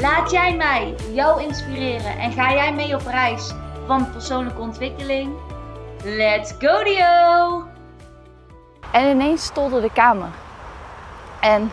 Laat 0.00 0.30
jij 0.30 0.56
mij 0.56 0.94
jou 1.12 1.42
inspireren 1.42 2.18
en 2.18 2.32
ga 2.32 2.52
jij 2.52 2.72
mee 2.72 2.94
op 2.94 3.06
reis 3.06 3.52
van 3.86 4.10
persoonlijke 4.10 4.60
ontwikkeling? 4.60 5.36
Let's 6.04 6.54
go 6.58 6.82
Dio! 6.84 7.64
En 8.90 9.10
ineens 9.10 9.44
stolde 9.44 9.80
de 9.80 9.92
kamer. 9.92 10.28
En 11.40 11.72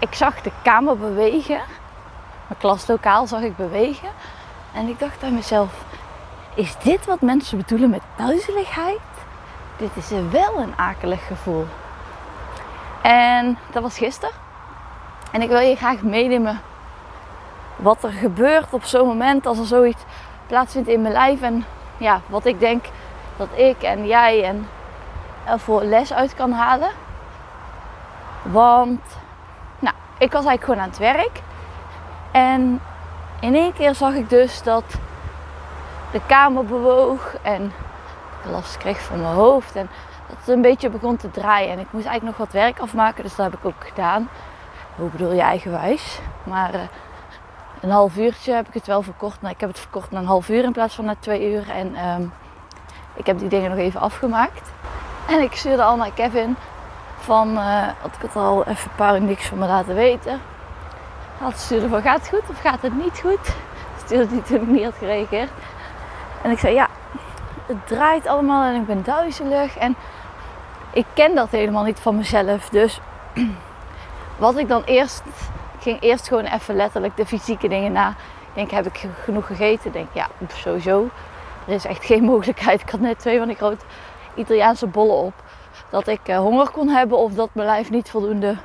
ik 0.00 0.14
zag 0.14 0.40
de 0.40 0.50
kamer 0.62 0.98
bewegen. 0.98 1.60
Mijn 2.46 2.58
klaslokaal 2.58 3.26
zag 3.26 3.40
ik 3.40 3.56
bewegen. 3.56 4.08
En 4.74 4.88
ik 4.88 4.98
dacht 4.98 5.20
bij 5.20 5.30
mezelf, 5.30 5.84
is 6.54 6.76
dit 6.82 7.06
wat 7.06 7.20
mensen 7.20 7.58
bedoelen 7.58 7.90
met 7.90 8.02
duizeligheid? 8.16 9.00
Dit 9.76 9.90
is 9.94 10.08
wel 10.30 10.58
een 10.58 10.74
akelig 10.76 11.26
gevoel. 11.26 11.66
En 13.02 13.58
dat 13.72 13.82
was 13.82 13.98
gisteren. 13.98 14.34
En 15.32 15.42
ik 15.42 15.48
wil 15.48 15.60
je 15.60 15.76
graag 15.76 16.02
meenemen 16.02 16.60
wat 17.78 18.02
er 18.02 18.10
gebeurt 18.12 18.72
op 18.72 18.84
zo'n 18.84 19.06
moment 19.06 19.46
als 19.46 19.58
er 19.58 19.66
zoiets 19.66 20.02
plaatsvindt 20.46 20.88
in 20.88 21.02
mijn 21.02 21.12
lijf. 21.12 21.42
En 21.42 21.64
ja, 21.96 22.20
wat 22.26 22.44
ik 22.44 22.60
denk 22.60 22.84
dat 23.36 23.48
ik 23.54 23.82
en 23.82 24.06
jij 24.06 24.44
en 24.44 24.66
voor 25.56 25.82
les 25.82 26.12
uit 26.12 26.34
kan 26.34 26.52
halen. 26.52 26.90
Want 28.42 29.00
nou, 29.78 29.94
ik 30.18 30.32
was 30.32 30.44
eigenlijk 30.44 30.64
gewoon 30.64 30.80
aan 30.80 30.88
het 30.88 30.98
werk. 30.98 31.42
En 32.30 32.80
in 33.40 33.54
één 33.54 33.72
keer 33.72 33.94
zag 33.94 34.14
ik 34.14 34.30
dus 34.30 34.62
dat 34.62 34.84
de 36.12 36.20
kamer 36.26 36.64
bewoog 36.64 37.34
en 37.42 37.72
ik 38.42 38.50
last 38.50 38.76
kreeg 38.76 39.00
van 39.00 39.20
mijn 39.20 39.34
hoofd. 39.34 39.76
En 39.76 39.88
dat 40.28 40.36
het 40.38 40.48
een 40.48 40.62
beetje 40.62 40.88
begon 40.88 41.16
te 41.16 41.30
draaien. 41.30 41.70
En 41.70 41.78
ik 41.78 41.86
moest 41.90 42.06
eigenlijk 42.06 42.38
nog 42.38 42.46
wat 42.46 42.62
werk 42.62 42.78
afmaken, 42.78 43.22
dus 43.22 43.36
dat 43.36 43.50
heb 43.50 43.60
ik 43.60 43.66
ook 43.66 43.86
gedaan. 43.88 44.28
Hoe 44.96 45.10
bedoel 45.10 45.32
je 45.32 45.40
eigenwijs? 45.40 46.20
Maar 46.44 46.74
uh, 46.74 46.80
een 47.80 47.90
half 47.90 48.16
uurtje 48.16 48.52
heb 48.52 48.68
ik 48.68 48.74
het 48.74 48.86
wel 48.86 49.02
verkort. 49.02 49.40
Nou, 49.40 49.54
ik 49.54 49.60
heb 49.60 49.68
het 49.68 49.78
verkort 49.78 50.10
naar 50.10 50.20
een 50.20 50.28
half 50.28 50.48
uur 50.48 50.64
in 50.64 50.72
plaats 50.72 50.94
van 50.94 51.04
naar 51.04 51.18
twee 51.18 51.52
uur. 51.52 51.70
En 51.70 52.08
um, 52.08 52.32
ik 53.14 53.26
heb 53.26 53.38
die 53.38 53.48
dingen 53.48 53.70
nog 53.70 53.78
even 53.78 54.00
afgemaakt. 54.00 54.70
En 55.28 55.40
ik 55.40 55.54
stuurde 55.54 55.82
al 55.82 55.96
naar 55.96 56.12
Kevin 56.14 56.56
van, 57.18 57.52
uh, 57.52 57.86
had 58.00 58.14
ik 58.14 58.22
het 58.22 58.36
al 58.36 58.64
even 58.66 58.90
een 58.90 58.96
paar 58.96 59.20
niks 59.20 59.46
van 59.46 59.58
me 59.58 59.66
laten 59.66 59.94
weten. 59.94 60.40
Hij 61.38 61.52
stuurde 61.56 61.88
van, 61.88 62.02
gaat 62.02 62.18
het 62.18 62.28
goed 62.28 62.50
of 62.50 62.60
gaat 62.60 62.82
het 62.82 62.96
niet 62.96 63.20
goed? 63.20 63.54
Stuurde 64.04 64.34
hij 64.34 64.42
toen 64.42 64.60
ik 64.60 64.66
niet 64.66 64.84
had 64.84 64.94
gereageerd. 64.98 65.50
En 66.42 66.50
ik 66.50 66.58
zei, 66.58 66.74
ja, 66.74 66.88
het 67.66 67.86
draait 67.86 68.26
allemaal 68.26 68.62
en 68.62 68.74
ik 68.80 68.86
ben 68.86 69.02
duizelig. 69.02 69.76
En 69.76 69.96
ik 70.92 71.06
ken 71.14 71.34
dat 71.34 71.50
helemaal 71.50 71.84
niet 71.84 72.00
van 72.00 72.16
mezelf. 72.16 72.68
Dus 72.68 73.00
wat 74.36 74.56
ik 74.56 74.68
dan 74.68 74.82
eerst, 74.84 75.22
ik 75.78 75.84
ging 75.84 76.00
eerst 76.00 76.28
gewoon 76.28 76.44
even 76.44 76.76
letterlijk 76.76 77.16
de 77.16 77.26
fysieke 77.26 77.68
dingen 77.68 77.92
na. 77.92 78.08
Ik 78.08 78.54
denk, 78.54 78.70
heb 78.70 78.86
ik 78.86 79.08
genoeg 79.24 79.46
gegeten? 79.46 79.86
Ik 79.86 79.92
denk, 79.92 80.08
ja, 80.12 80.28
sowieso. 80.48 81.08
Er 81.66 81.74
is 81.74 81.84
echt 81.84 82.04
geen 82.04 82.24
mogelijkheid. 82.32 82.80
Ik 82.80 82.90
had 82.90 83.00
net 83.00 83.18
twee 83.18 83.38
van 83.38 83.46
die 83.46 83.56
grote 83.56 83.84
Italiaanse 84.34 84.86
bollen 84.86 85.16
op. 85.16 85.32
Dat 85.90 86.06
ik 86.06 86.28
uh, 86.28 86.38
honger 86.38 86.70
kon 86.70 86.88
hebben 86.88 87.18
of 87.18 87.32
dat 87.32 87.48
mijn 87.52 87.66
lijf 87.66 87.90
niet 87.90 88.10
voldoende 88.10 88.56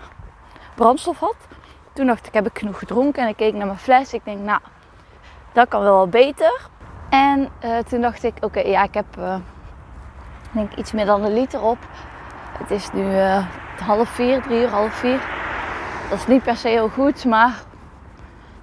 brandstof 0.75 1.19
had. 1.19 1.35
Toen 1.93 2.05
dacht 2.05 2.27
ik, 2.27 2.33
heb 2.33 2.45
ik 2.45 2.57
genoeg 2.57 2.79
gedronken? 2.79 3.23
En 3.23 3.29
ik 3.29 3.35
keek 3.35 3.53
naar 3.53 3.65
mijn 3.65 3.77
fles. 3.77 4.13
Ik 4.13 4.21
denk, 4.23 4.39
nou, 4.39 4.59
dat 5.51 5.67
kan 5.67 5.81
wel 5.81 6.07
beter. 6.07 6.61
En 7.09 7.49
uh, 7.63 7.77
toen 7.77 8.01
dacht 8.01 8.23
ik, 8.23 8.33
oké, 8.41 8.59
ja, 8.59 8.83
ik 8.83 8.93
heb 8.93 9.05
uh, 9.19 9.35
denk 10.51 10.73
iets 10.75 10.91
meer 10.91 11.05
dan 11.05 11.23
een 11.23 11.33
liter 11.33 11.61
op. 11.61 11.77
Het 12.57 12.71
is 12.71 12.91
nu 12.91 13.17
half 13.85 14.09
vier, 14.09 14.41
drie 14.41 14.59
uur, 14.59 14.69
half 14.69 14.93
vier. 14.93 15.42
Dat 16.09 16.19
is 16.19 16.27
niet 16.27 16.43
per 16.43 16.55
se 16.57 16.67
heel 16.67 16.89
goed, 16.89 17.25
maar 17.25 17.63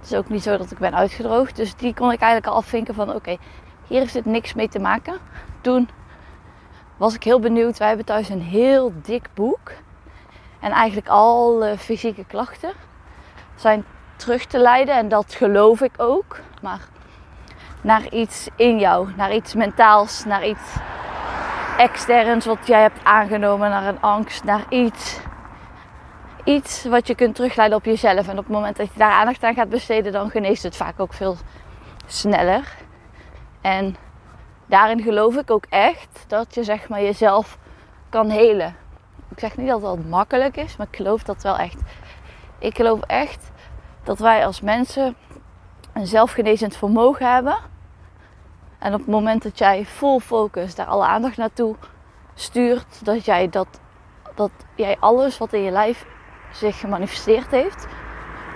het 0.01 0.11
is 0.11 0.15
ook 0.15 0.28
niet 0.28 0.43
zo 0.43 0.56
dat 0.56 0.71
ik 0.71 0.78
ben 0.78 0.95
uitgedroogd. 0.95 1.56
Dus 1.56 1.75
die 1.75 1.95
kon 1.95 2.12
ik 2.12 2.21
eigenlijk 2.21 2.53
al 2.53 2.59
afvinken 2.59 2.95
van 2.95 3.15
oké, 3.15 3.37
hier 3.87 4.01
heeft 4.01 4.15
het 4.15 4.25
niks 4.25 4.55
mee 4.55 4.69
te 4.69 4.78
maken. 4.78 5.19
Toen 5.61 5.89
was 6.97 7.15
ik 7.15 7.23
heel 7.23 7.41
benieuwd. 7.41 7.78
Wij 7.78 7.89
hebben 7.89 8.06
thuis 8.06 8.28
een 8.28 8.43
heel 8.43 8.93
dik 9.03 9.28
boek. 9.34 9.71
En 10.61 10.71
eigenlijk 10.71 11.09
alle 11.09 11.78
fysieke 11.78 12.25
klachten 12.25 12.73
zijn 13.55 13.84
terug 14.17 14.45
te 14.45 14.59
leiden. 14.59 14.95
En 14.95 15.09
dat 15.09 15.34
geloof 15.34 15.81
ik 15.81 15.93
ook. 15.97 16.41
Maar 16.62 16.81
naar 17.81 18.09
iets 18.09 18.49
in 18.57 18.78
jou, 18.78 19.09
naar 19.17 19.34
iets 19.34 19.55
mentaals, 19.55 20.25
naar 20.25 20.47
iets 20.47 20.77
externs 21.77 22.47
wat 22.47 22.67
jij 22.67 22.81
hebt 22.81 23.05
aangenomen, 23.05 23.71
naar 23.71 23.87
een 23.87 24.01
angst, 24.01 24.45
naar 24.45 24.65
iets 24.69 25.21
iets 26.45 26.84
wat 26.84 27.06
je 27.06 27.15
kunt 27.15 27.34
terugleiden 27.34 27.78
op 27.78 27.84
jezelf. 27.84 28.28
En 28.28 28.39
op 28.39 28.45
het 28.45 28.55
moment 28.55 28.77
dat 28.77 28.93
je 28.93 28.99
daar 28.99 29.12
aandacht 29.12 29.45
aan 29.45 29.55
gaat 29.55 29.69
besteden, 29.69 30.12
dan 30.12 30.31
geneest 30.31 30.62
het 30.62 30.77
vaak 30.77 31.01
ook 31.01 31.12
veel 31.12 31.37
sneller. 32.06 32.77
En 33.61 33.97
daarin 34.67 35.03
geloof 35.03 35.37
ik 35.37 35.51
ook 35.51 35.65
echt 35.69 36.25
dat 36.27 36.55
je 36.55 36.65
zeg 36.65 36.89
maar 36.89 37.03
jezelf 37.03 37.59
kan 38.09 38.28
helen. 38.28 38.77
Ik 39.28 39.39
zeg 39.39 39.56
niet 39.56 39.69
dat 39.69 39.81
dat 39.81 40.05
makkelijk 40.05 40.56
is, 40.56 40.77
maar 40.77 40.87
ik 40.91 40.97
geloof 40.97 41.23
dat 41.23 41.43
wel 41.43 41.59
echt. 41.59 41.78
Ik 42.59 42.77
geloof 42.77 43.01
echt 43.01 43.51
dat 44.05 44.19
wij 44.19 44.47
als 44.47 44.61
mensen 44.61 45.17
een 45.93 46.07
zelfgenezend 46.07 46.77
vermogen 46.77 47.33
hebben. 47.33 47.57
En 48.78 48.93
op 48.95 49.01
het 49.01 49.09
moment 49.09 49.43
dat 49.43 49.59
jij 49.59 49.84
full 49.84 50.19
focus 50.19 50.75
daar 50.75 50.87
alle 50.87 51.05
aandacht 51.05 51.37
naartoe 51.37 51.77
stuurt, 52.34 53.05
dat 53.05 53.25
jij 53.25 53.49
dat, 53.49 53.81
dat 54.34 54.51
jij 54.75 54.97
alles 55.01 55.39
wat 55.39 55.53
in 55.53 55.62
je 55.62 55.71
lijf 55.71 56.07
zich 56.50 56.78
gemanifesteerd 56.78 57.50
heeft. 57.50 57.87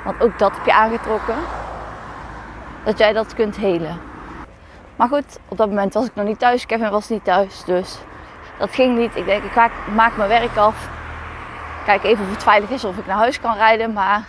Want 0.04 0.22
ook 0.22 0.38
dat 0.38 0.56
heb 0.56 0.64
je 0.64 0.74
aangetrokken. 0.74 1.36
Dat 2.84 2.98
jij 2.98 3.12
dat 3.12 3.34
kunt 3.34 3.56
helen. 3.56 4.00
Maar 4.96 5.08
goed, 5.08 5.38
op 5.48 5.56
dat 5.56 5.68
moment 5.68 5.94
was 5.94 6.06
ik 6.06 6.14
nog 6.14 6.26
niet 6.26 6.38
thuis. 6.38 6.66
Kevin 6.66 6.90
was 6.90 7.08
niet 7.08 7.24
thuis. 7.24 7.64
Dus 7.64 7.98
dat 8.58 8.74
ging 8.74 8.98
niet. 8.98 9.16
Ik 9.16 9.24
denk, 9.24 9.44
ik 9.44 9.70
maak 9.94 10.16
mijn 10.16 10.28
werk 10.28 10.56
af. 10.56 10.88
Kijk 11.84 12.02
even 12.02 12.24
of 12.24 12.30
het 12.30 12.42
veilig 12.42 12.70
is 12.70 12.84
of 12.84 12.98
ik 12.98 13.06
naar 13.06 13.16
huis 13.16 13.40
kan 13.40 13.54
rijden. 13.54 13.92
Maar 13.92 14.26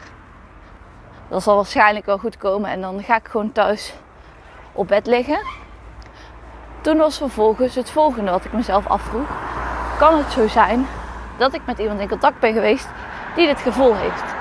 dat 1.28 1.44
zal 1.44 1.56
waarschijnlijk 1.56 2.06
wel 2.06 2.18
goed 2.18 2.38
komen. 2.38 2.70
En 2.70 2.82
dan 2.82 3.04
ga 3.04 3.16
ik 3.16 3.28
gewoon 3.28 3.52
thuis 3.52 3.94
op 4.72 4.88
bed 4.88 5.08
liggen. 5.08 5.40
Toen 6.82 6.98
was 6.98 7.18
vervolgens 7.18 7.76
het 7.76 7.92
volgende 7.92 8.32
wat 8.32 8.46
ik 8.46 8.54
mezelf 8.54 8.88
afvroeg. 8.88 9.28
Kan 9.98 10.18
het 10.18 10.32
zo 10.32 10.48
zijn 10.48 10.88
dat 11.38 11.54
ik 11.54 11.62
met 11.66 11.80
iemand 11.80 12.00
in 12.00 12.10
contact 12.10 12.40
ben 12.40 12.54
geweest 12.54 12.88
die 13.36 13.48
dit 13.48 13.60
gevoel 13.60 13.96
heeft. 13.96 14.36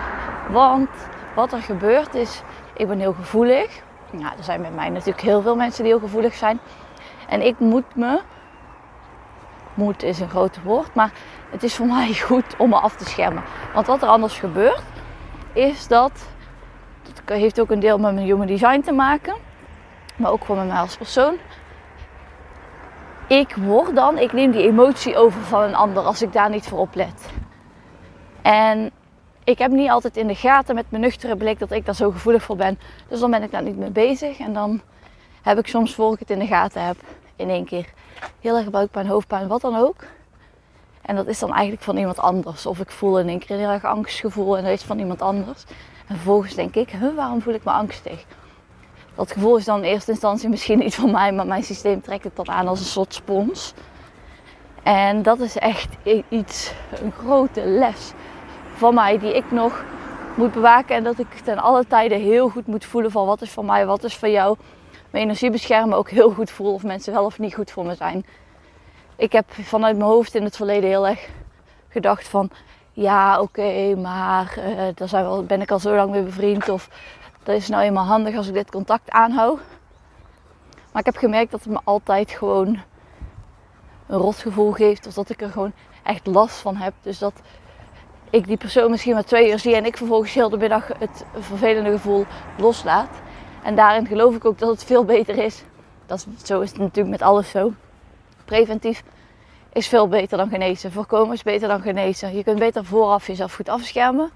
Want 0.51 0.89
wat 1.35 1.53
er 1.53 1.63
gebeurt 1.63 2.15
is, 2.15 2.43
ik 2.77 2.89
ben 2.89 2.99
heel 2.99 3.13
gevoelig. 3.13 3.83
Ja, 4.11 4.33
er 4.39 4.45
zijn 4.45 4.61
met 4.61 4.75
mij 4.75 4.89
natuurlijk 4.89 5.21
heel 5.21 5.43
veel 5.43 5.57
mensen 5.57 5.83
die 5.83 5.93
heel 5.93 6.03
gevoelig 6.03 6.35
zijn. 6.35 6.61
En 7.29 7.47
ik 7.47 7.59
moet 7.59 7.97
me, 7.97 8.21
moet 9.75 10.03
is 10.03 10.21
een 10.21 10.29
groot 10.29 10.63
woord, 10.63 10.95
maar 10.95 11.13
het 11.51 11.63
is 11.63 11.75
voor 11.75 11.87
mij 11.87 12.15
goed 12.29 12.57
om 12.59 12.69
me 12.69 12.77
af 12.77 12.97
te 12.97 13.05
schermen. 13.05 13.43
Want 13.75 13.87
wat 13.87 14.03
er 14.03 14.09
anders 14.09 14.39
gebeurt, 14.39 14.83
is 15.53 15.89
dat, 15.89 16.29
dat 17.25 17.37
heeft 17.37 17.61
ook 17.61 17.71
een 17.71 17.81
deel 17.81 17.99
met 17.99 18.15
mijn 18.15 18.27
human 18.27 18.47
design 18.47 18.81
te 18.81 18.93
maken, 18.93 19.35
maar 20.17 20.31
ook 20.31 20.45
gewoon 20.45 20.59
met 20.59 20.73
mij 20.73 20.81
als 20.81 20.97
persoon. 20.97 21.37
Ik 23.27 23.55
word 23.57 23.95
dan, 23.95 24.19
ik 24.19 24.33
neem 24.33 24.51
die 24.51 24.63
emotie 24.63 25.17
over 25.17 25.41
van 25.41 25.63
een 25.63 25.75
ander 25.75 26.03
als 26.03 26.23
ik 26.23 26.33
daar 26.33 26.51
niet 26.51 26.69
voor 26.69 26.79
oplet. 26.79 27.33
En 28.45 28.91
ik 29.45 29.59
heb 29.59 29.71
niet 29.71 29.91
altijd 29.91 30.17
in 30.17 30.27
de 30.27 30.35
gaten 30.35 30.75
met 30.75 30.85
mijn 30.89 31.03
nuchtere 31.03 31.37
blik 31.37 31.59
dat 31.59 31.71
ik 31.71 31.85
daar 31.85 31.95
zo 31.95 32.11
gevoelig 32.11 32.43
voor 32.43 32.57
ben. 32.57 32.79
Dus 33.09 33.21
dan 33.21 33.31
ben 33.31 33.43
ik 33.43 33.51
daar 33.51 33.63
niet 33.63 33.77
mee 33.77 33.91
bezig. 33.91 34.39
En 34.39 34.53
dan 34.53 34.81
heb 35.43 35.59
ik 35.59 35.67
soms, 35.67 35.95
voor 35.95 36.13
ik 36.13 36.19
het 36.19 36.31
in 36.31 36.39
de 36.39 36.47
gaten 36.47 36.87
heb, 36.87 36.97
in 37.37 37.49
één 37.49 37.65
keer 37.65 37.93
heel 38.41 38.57
erg 38.57 38.71
buikpijn, 38.71 39.07
hoofdpijn, 39.07 39.49
wat 39.49 39.61
dan 39.61 39.77
ook. 39.77 40.05
En 41.03 41.17
dat 41.17 41.27
is 41.27 41.39
dan 41.39 41.53
eigenlijk 41.53 41.83
van 41.83 41.97
iemand 41.97 42.19
anders. 42.19 42.67
Of 42.67 42.81
ik 42.81 42.91
voel 42.91 43.19
in 43.19 43.29
één 43.29 43.39
keer 43.39 43.51
een 43.51 43.63
heel 43.63 43.71
erg 43.71 43.85
angstgevoel 43.85 44.57
en 44.57 44.65
dat 44.65 44.73
is 44.73 44.83
van 44.83 44.99
iemand 44.99 45.23
anders. 45.23 45.65
En 46.07 46.15
vervolgens 46.15 46.55
denk 46.55 46.75
ik, 46.75 46.91
huh, 46.91 47.15
waarom 47.15 47.43
voel 47.43 47.55
ik 47.55 47.65
me 47.65 47.71
angstig? 47.71 48.25
Dat 49.15 49.33
gevoel 49.33 49.57
is 49.57 49.65
dan 49.65 49.79
in 49.79 49.85
eerste 49.85 50.11
instantie 50.11 50.49
misschien 50.49 50.79
niet 50.79 50.95
van 50.95 51.11
mij, 51.11 51.33
maar 51.33 51.47
mijn 51.47 51.63
systeem 51.63 52.01
trekt 52.01 52.25
het 52.25 52.37
dan 52.37 52.49
aan 52.49 52.69
als 52.69 52.81
een 52.81 52.87
soort 52.87 53.15
spons. 53.15 53.75
En 54.83 55.23
dat 55.23 55.41
is 55.41 55.59
echt 55.59 55.97
iets, 56.29 56.73
een 57.03 57.13
grote 57.13 57.65
les 57.65 58.13
van 58.75 58.95
mij 58.95 59.19
die 59.19 59.37
ik 59.37 59.51
nog 59.51 59.85
moet 60.35 60.53
bewaken. 60.53 60.97
En 60.97 61.05
dat 61.05 61.19
ik 61.19 61.29
ten 61.45 61.59
alle 61.59 61.87
tijde 61.87 62.15
heel 62.15 62.49
goed 62.49 62.67
moet 62.67 62.85
voelen 62.85 63.11
van 63.11 63.27
wat 63.27 63.43
is 63.43 63.51
van 63.51 63.67
mij, 63.67 63.87
wat 63.87 64.05
is 64.05 64.17
van 64.17 64.31
jou. 64.31 64.57
Mijn 65.11 65.25
energie 65.25 65.51
beschermen 65.51 65.99
ook 65.99 66.11
heel 66.11 66.31
goed 66.31 66.51
voel 66.51 66.73
of 66.73 66.83
mensen 66.83 67.13
wel 67.13 67.25
of 67.25 67.39
niet 67.39 67.55
goed 67.55 67.71
voor 67.71 67.87
me 67.87 67.95
zijn. 67.95 68.27
Ik 69.17 69.33
heb 69.33 69.53
vanuit 69.53 69.97
mijn 69.97 70.09
hoofd 70.09 70.35
in 70.35 70.45
het 70.45 70.57
verleden 70.57 70.89
heel 70.89 71.07
erg 71.07 71.29
gedacht 71.89 72.29
van 72.29 72.51
ja, 72.93 73.41
oké, 73.41 73.95
maar 73.95 74.55
uh, 74.59 74.83
daar 74.95 75.09
zijn 75.09 75.31
we, 75.31 75.43
ben 75.43 75.61
ik 75.61 75.71
al 75.71 75.79
zo 75.79 75.95
lang 75.95 76.11
mee 76.11 76.23
bevriend. 76.23 76.69
Of 76.69 76.89
dat 77.43 77.57
is 77.57 77.69
nou 77.69 77.83
eenmaal 77.83 78.05
handig 78.05 78.37
als 78.37 78.49
ik 78.49 78.55
dit 78.55 78.71
contact 78.71 79.11
aanhoud. 79.11 79.59
Maar 80.93 81.01
ik 81.01 81.13
heb 81.13 81.17
gemerkt 81.17 81.51
dat 81.51 81.65
het 81.65 81.73
me 81.73 81.81
altijd 81.85 82.31
gewoon 82.31 82.79
een 84.07 84.19
rotgevoel 84.19 84.73
geeft. 84.73 85.07
Of 85.07 85.15
dat 85.15 85.31
ik 85.31 85.43
er 85.43 85.51
gewoon 85.51 85.73
echt 86.03 86.27
last 86.27 86.57
van 86.57 86.77
heb. 86.77 86.95
Dus 87.03 87.19
dat 87.19 87.41
ik 88.35 88.47
die 88.47 88.57
persoon 88.57 88.91
misschien 88.91 89.15
maar 89.15 89.25
twee 89.25 89.51
uur 89.51 89.59
zie 89.59 89.75
en 89.75 89.85
ik 89.85 89.97
vervolgens 89.97 90.35
heel 90.35 90.49
de 90.49 90.57
middag 90.57 90.89
het 90.99 91.25
vervelende 91.39 91.91
gevoel 91.91 92.27
loslaat. 92.59 93.11
En 93.63 93.75
daarin 93.75 94.07
geloof 94.07 94.35
ik 94.35 94.45
ook 94.45 94.59
dat 94.59 94.69
het 94.69 94.85
veel 94.85 95.05
beter 95.05 95.39
is. 95.39 95.63
Dat 96.07 96.19
is, 96.19 96.47
zo 96.47 96.61
is 96.61 96.71
het 96.71 96.79
natuurlijk 96.79 97.09
met 97.09 97.23
alles 97.23 97.51
zo. 97.51 97.73
Preventief 98.45 99.03
is 99.73 99.89
veel 99.89 100.09
beter 100.09 100.39
dan 100.39 100.49
genezen. 100.49 100.93
Voorkomen 100.93 101.35
is 101.35 101.43
beter 101.43 101.69
dan 101.69 101.81
genezen. 101.81 102.37
Je 102.37 102.45
kunt 102.45 102.59
beter 102.59 102.85
vooraf 102.85 103.27
jezelf 103.27 103.55
goed 103.55 103.69
afschermen 103.69 104.31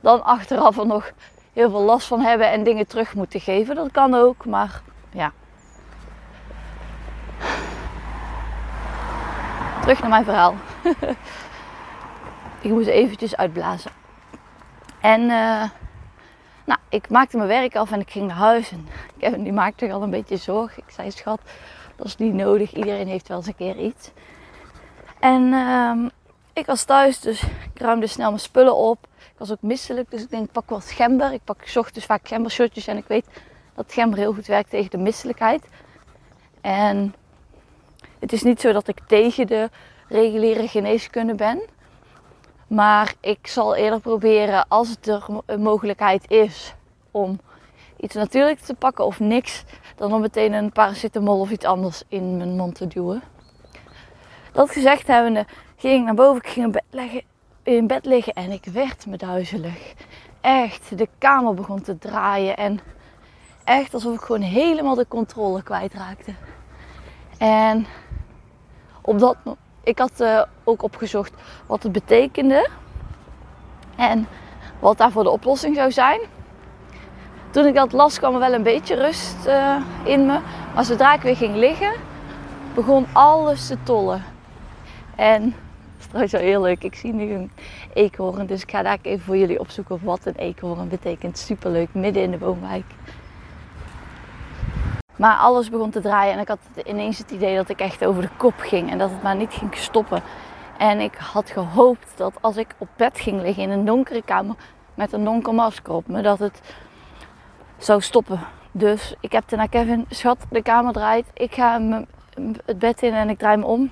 dan 0.00 0.24
achteraf 0.24 0.78
er 0.78 0.86
nog 0.86 1.10
heel 1.52 1.70
veel 1.70 1.82
last 1.82 2.06
van 2.06 2.20
hebben 2.20 2.50
en 2.50 2.62
dingen 2.62 2.86
terug 2.86 3.14
moeten 3.14 3.40
geven. 3.40 3.74
Dat 3.74 3.90
kan 3.90 4.14
ook, 4.14 4.44
maar 4.44 4.80
ja. 5.10 5.32
Terug 9.80 10.00
naar 10.00 10.10
mijn 10.10 10.24
verhaal. 10.24 10.54
ik 12.60 12.70
moest 12.70 12.86
eventjes 12.86 13.36
uitblazen. 13.36 13.90
En 15.00 15.20
uh, 15.20 15.64
nou, 16.64 16.80
ik 16.88 17.10
maakte 17.10 17.36
mijn 17.36 17.48
werk 17.48 17.76
af 17.76 17.92
en 17.92 18.00
ik 18.00 18.10
ging 18.10 18.26
naar 18.26 18.36
huis. 18.36 18.70
En 18.70 18.88
Kevin 19.18 19.42
die 19.42 19.52
maakte 19.52 19.92
al 19.92 20.02
een 20.02 20.10
beetje 20.10 20.36
zorgen. 20.36 20.82
Ik 20.86 20.92
zei, 20.92 21.10
schat, 21.10 21.40
dat 21.96 22.06
is 22.06 22.16
niet 22.16 22.34
nodig. 22.34 22.74
Iedereen 22.74 23.08
heeft 23.08 23.28
wel 23.28 23.36
eens 23.36 23.46
een 23.46 23.56
keer 23.56 23.76
iets. 23.76 24.10
En 25.20 25.42
uh, 25.42 26.06
ik 26.52 26.66
was 26.66 26.84
thuis, 26.84 27.20
dus 27.20 27.42
ik 27.42 27.80
ruimde 27.80 28.06
snel 28.06 28.28
mijn 28.28 28.40
spullen 28.40 28.76
op. 28.76 29.06
Ik 29.18 29.38
was 29.38 29.50
ook 29.50 29.62
misselijk, 29.62 30.10
dus 30.10 30.22
ik 30.22 30.30
denk, 30.30 30.44
ik 30.44 30.52
pak 30.52 30.68
wat 30.68 30.90
gember. 30.90 31.32
Ik 31.32 31.44
pak 31.44 31.72
ochtends 31.74 32.06
vaak 32.06 32.28
gembershotjes 32.28 32.86
en 32.86 32.96
ik 32.96 33.06
weet 33.06 33.26
dat 33.74 33.92
gember 33.92 34.18
heel 34.18 34.32
goed 34.32 34.46
werkt 34.46 34.70
tegen 34.70 34.90
de 34.90 34.98
misselijkheid. 34.98 35.64
En 36.60 37.14
het 38.18 38.32
is 38.32 38.42
niet 38.42 38.60
zo 38.60 38.72
dat 38.72 38.88
ik 38.88 39.00
tegen 39.06 39.46
de 39.46 39.70
reguliere 40.08 40.68
geneeskunde 40.68 41.34
ben. 41.34 41.62
Maar 42.68 43.14
ik 43.20 43.46
zal 43.46 43.74
eerder 43.74 44.00
proberen, 44.00 44.68
als 44.68 44.88
het 44.88 45.08
er 45.08 45.26
een 45.46 45.62
mogelijkheid 45.62 46.30
is, 46.30 46.74
om 47.10 47.40
iets 47.96 48.14
natuurlijk 48.14 48.58
te 48.58 48.74
pakken 48.74 49.04
of 49.04 49.20
niks, 49.20 49.64
dan 49.96 50.12
om 50.12 50.20
meteen 50.20 50.52
een 50.52 50.72
paracetamol 50.72 51.40
of 51.40 51.50
iets 51.50 51.64
anders 51.64 52.02
in 52.08 52.36
mijn 52.36 52.56
mond 52.56 52.74
te 52.74 52.86
duwen. 52.86 53.22
Dat 54.52 54.70
gezegd 54.70 55.06
hebbende, 55.06 55.46
ging 55.76 55.98
ik 55.98 56.04
naar 56.04 56.14
boven, 56.14 56.42
ik 56.42 56.48
ging 56.48 56.66
in 56.66 56.72
bed, 56.72 56.84
leggen, 56.90 57.22
in 57.62 57.86
bed 57.86 58.04
liggen 58.04 58.32
en 58.32 58.50
ik 58.50 58.64
werd 58.64 59.06
me 59.06 59.16
duizelig. 59.16 59.94
Echt, 60.40 60.98
de 60.98 61.08
kamer 61.18 61.54
begon 61.54 61.82
te 61.82 61.98
draaien 61.98 62.56
en 62.56 62.80
echt 63.64 63.94
alsof 63.94 64.14
ik 64.14 64.20
gewoon 64.20 64.40
helemaal 64.40 64.94
de 64.94 65.08
controle 65.08 65.62
kwijtraakte. 65.62 66.34
En 67.38 67.86
op 69.02 69.18
dat 69.18 69.36
ik 69.88 69.98
had 69.98 70.20
uh, 70.20 70.42
ook 70.64 70.82
opgezocht 70.82 71.32
wat 71.66 71.82
het 71.82 71.92
betekende 71.92 72.68
en 73.96 74.26
wat 74.78 74.98
daarvoor 74.98 75.22
de 75.22 75.30
oplossing 75.30 75.76
zou 75.76 75.92
zijn. 75.92 76.20
Toen 77.50 77.66
ik 77.66 77.74
dat 77.74 77.92
las 77.92 78.18
kwam 78.18 78.34
er 78.34 78.40
wel 78.40 78.52
een 78.52 78.62
beetje 78.62 78.94
rust 78.94 79.46
uh, 79.46 79.76
in 80.04 80.26
me. 80.26 80.38
Maar 80.74 80.84
zodra 80.84 81.14
ik 81.14 81.20
weer 81.20 81.36
ging 81.36 81.54
liggen, 81.54 81.92
begon 82.74 83.06
alles 83.12 83.66
te 83.66 83.76
tollen. 83.82 84.24
En 85.16 85.42
dat 85.96 85.98
is 85.98 86.06
trouwens 86.06 86.32
wel 86.32 86.42
heel 86.42 86.62
leuk. 86.62 86.82
Ik 86.84 86.94
zie 86.94 87.12
nu 87.12 87.32
een 87.32 87.50
eekhoorn. 87.92 88.46
Dus 88.46 88.62
ik 88.62 88.70
ga 88.70 88.82
daar 88.82 88.98
even 89.02 89.24
voor 89.24 89.36
jullie 89.36 89.60
opzoeken 89.60 90.00
wat 90.02 90.26
een 90.26 90.36
eekhoorn 90.36 90.88
betekent. 90.88 91.38
Superleuk, 91.38 91.88
midden 91.92 92.22
in 92.22 92.30
de 92.30 92.38
woonwijk. 92.38 92.84
Maar 95.18 95.36
alles 95.36 95.70
begon 95.70 95.90
te 95.90 96.00
draaien 96.00 96.34
en 96.34 96.40
ik 96.40 96.48
had 96.48 96.58
ineens 96.86 97.18
het 97.18 97.30
idee 97.30 97.56
dat 97.56 97.68
ik 97.68 97.80
echt 97.80 98.04
over 98.04 98.22
de 98.22 98.28
kop 98.36 98.54
ging 98.56 98.90
en 98.90 98.98
dat 98.98 99.10
het 99.10 99.22
maar 99.22 99.36
niet 99.36 99.52
ging 99.52 99.76
stoppen. 99.76 100.22
En 100.76 101.00
ik 101.00 101.14
had 101.14 101.50
gehoopt 101.50 102.12
dat 102.16 102.32
als 102.40 102.56
ik 102.56 102.74
op 102.78 102.88
bed 102.96 103.18
ging 103.18 103.42
liggen 103.42 103.62
in 103.62 103.70
een 103.70 103.84
donkere 103.84 104.22
kamer 104.22 104.54
met 104.94 105.12
een 105.12 105.24
donker 105.24 105.54
masker 105.54 105.92
op 105.92 106.08
me, 106.08 106.22
dat 106.22 106.38
het 106.38 106.60
zou 107.78 108.00
stoppen. 108.00 108.40
Dus 108.72 109.14
ik 109.20 109.32
heb 109.32 109.50
naar 109.50 109.68
Kevin, 109.68 110.06
schat, 110.10 110.38
de 110.50 110.62
kamer 110.62 110.92
draait. 110.92 111.26
Ik 111.34 111.54
ga 111.54 111.80
het 112.64 112.78
bed 112.78 113.02
in 113.02 113.12
en 113.12 113.28
ik 113.28 113.38
draai 113.38 113.56
me 113.56 113.64
om. 113.64 113.90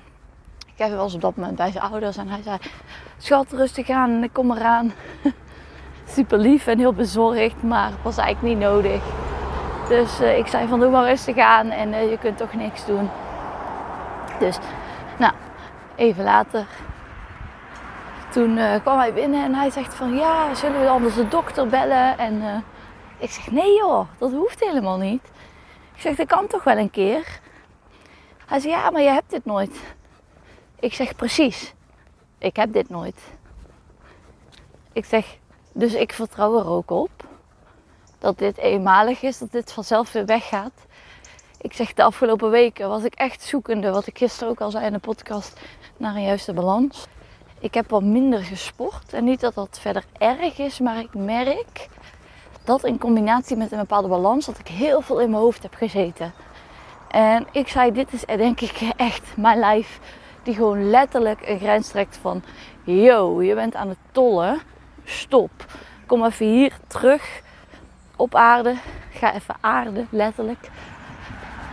Kevin 0.75 0.97
was 0.97 1.13
op 1.13 1.21
dat 1.21 1.35
moment 1.35 1.55
bij 1.55 1.71
zijn 1.71 1.83
ouders 1.83 2.17
en 2.17 2.27
hij 2.27 2.41
zei, 2.41 2.57
schat, 3.17 3.51
rustig 3.51 3.89
aan, 3.89 4.23
ik 4.23 4.33
kom 4.33 4.51
eraan. 4.51 4.93
Super 6.15 6.37
lief 6.37 6.67
en 6.67 6.77
heel 6.77 6.93
bezorgd, 6.93 7.63
maar 7.63 7.91
was 8.03 8.17
eigenlijk 8.17 8.55
niet 8.55 8.63
nodig. 8.67 9.26
Dus 9.87 10.21
uh, 10.21 10.37
ik 10.37 10.47
zei 10.47 10.67
van 10.67 10.79
doe 10.79 10.89
maar 10.89 11.05
rustig 11.05 11.37
aan 11.37 11.69
en 11.69 11.93
uh, 11.93 12.09
je 12.09 12.17
kunt 12.17 12.37
toch 12.37 12.53
niks 12.53 12.85
doen. 12.85 13.09
Dus, 14.39 14.57
nou, 15.17 15.33
even 15.95 16.23
later. 16.23 16.65
Toen 18.31 18.57
uh, 18.57 18.75
kwam 18.81 18.97
hij 18.97 19.13
binnen 19.13 19.43
en 19.43 19.55
hij 19.55 19.69
zegt 19.69 19.93
van 19.93 20.15
ja, 20.15 20.55
zullen 20.55 20.81
we 20.81 20.87
anders 20.87 21.15
de 21.15 21.27
dokter 21.27 21.67
bellen? 21.67 22.17
En 22.17 22.63
ik 23.17 23.31
zeg 23.31 23.51
nee 23.51 23.75
joh, 23.75 24.07
dat 24.17 24.31
hoeft 24.31 24.59
helemaal 24.59 24.97
niet. 24.97 25.23
Ik 25.95 26.01
zeg 26.01 26.15
dat 26.15 26.27
kan 26.27 26.47
toch 26.47 26.63
wel 26.63 26.77
een 26.77 26.91
keer? 26.91 27.39
Hij 28.45 28.59
zegt 28.59 28.75
ja, 28.75 28.89
maar 28.89 29.01
je 29.01 29.09
hebt 29.09 29.29
dit 29.29 29.45
nooit. 29.45 29.79
Ik 30.79 30.93
zeg 30.93 31.15
precies, 31.15 31.73
ik 32.37 32.55
heb 32.55 32.73
dit 32.73 32.89
nooit. 32.89 33.21
Ik 34.93 35.05
zeg, 35.05 35.37
dus 35.71 35.93
ik 35.93 36.13
vertrouw 36.13 36.59
er 36.59 36.67
ook 36.67 36.91
op 36.91 37.09
dat 38.19 38.37
dit 38.37 38.57
eenmalig 38.57 39.21
is, 39.21 39.37
dat 39.37 39.51
dit 39.51 39.71
vanzelf 39.71 40.11
weer 40.11 40.25
weggaat. 40.25 40.85
Ik 41.61 41.73
zeg 41.73 41.93
de 41.93 42.03
afgelopen 42.03 42.49
weken 42.49 42.89
was 42.89 43.03
ik 43.03 43.13
echt 43.13 43.41
zoekende, 43.41 43.91
wat 43.91 44.07
ik 44.07 44.17
gisteren 44.17 44.49
ook 44.49 44.61
al 44.61 44.71
zei 44.71 44.85
in 44.85 44.93
de 44.93 44.99
podcast, 44.99 45.59
naar 45.97 46.15
een 46.15 46.23
juiste 46.23 46.53
balans. 46.53 47.05
Ik 47.59 47.73
heb 47.73 47.89
wat 47.89 48.03
minder 48.03 48.39
gesport 48.39 49.13
en 49.13 49.23
niet 49.23 49.39
dat 49.39 49.53
dat 49.53 49.79
verder 49.81 50.03
erg 50.17 50.57
is, 50.57 50.79
maar 50.79 50.99
ik 50.99 51.13
merk 51.13 51.87
dat 52.63 52.83
in 52.83 52.97
combinatie 52.97 53.57
met 53.57 53.71
een 53.71 53.79
bepaalde 53.79 54.07
balans 54.07 54.45
dat 54.45 54.59
ik 54.59 54.67
heel 54.67 55.01
veel 55.01 55.19
in 55.19 55.29
mijn 55.29 55.41
hoofd 55.41 55.63
heb 55.63 55.73
gezeten. 55.73 56.33
En 57.07 57.47
ik 57.51 57.67
zei, 57.67 57.91
dit 57.91 58.13
is 58.13 58.25
denk 58.25 58.61
ik 58.61 58.91
echt 58.95 59.37
mijn 59.37 59.59
lijf 59.59 59.99
die 60.43 60.53
gewoon 60.53 60.89
letterlijk 60.89 61.47
een 61.47 61.59
grens 61.59 61.87
trekt 61.87 62.17
van, 62.17 62.43
yo, 62.83 63.41
je 63.41 63.55
bent 63.55 63.75
aan 63.75 63.89
het 63.89 63.97
tollen, 64.11 64.61
stop. 65.03 65.51
Kom 66.05 66.25
even 66.25 66.45
hier 66.45 66.77
terug 66.87 67.41
op 68.17 68.35
aarde. 68.35 68.75
Ga 69.11 69.33
even 69.33 69.55
aarde, 69.59 70.05
letterlijk. 70.09 70.69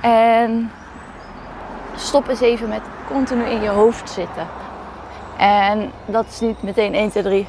En 0.03 0.73
stop 1.97 2.29
eens 2.29 2.41
even 2.41 2.69
met 2.69 2.83
continu 3.09 3.45
in 3.45 3.63
je 3.63 3.69
hoofd 3.69 4.11
zitten. 4.11 4.47
En 5.39 5.93
dat 6.07 6.27
is 6.27 6.41
niet 6.41 6.63
meteen 6.63 6.95
1, 6.95 7.11
2, 7.11 7.23
3. 7.23 7.47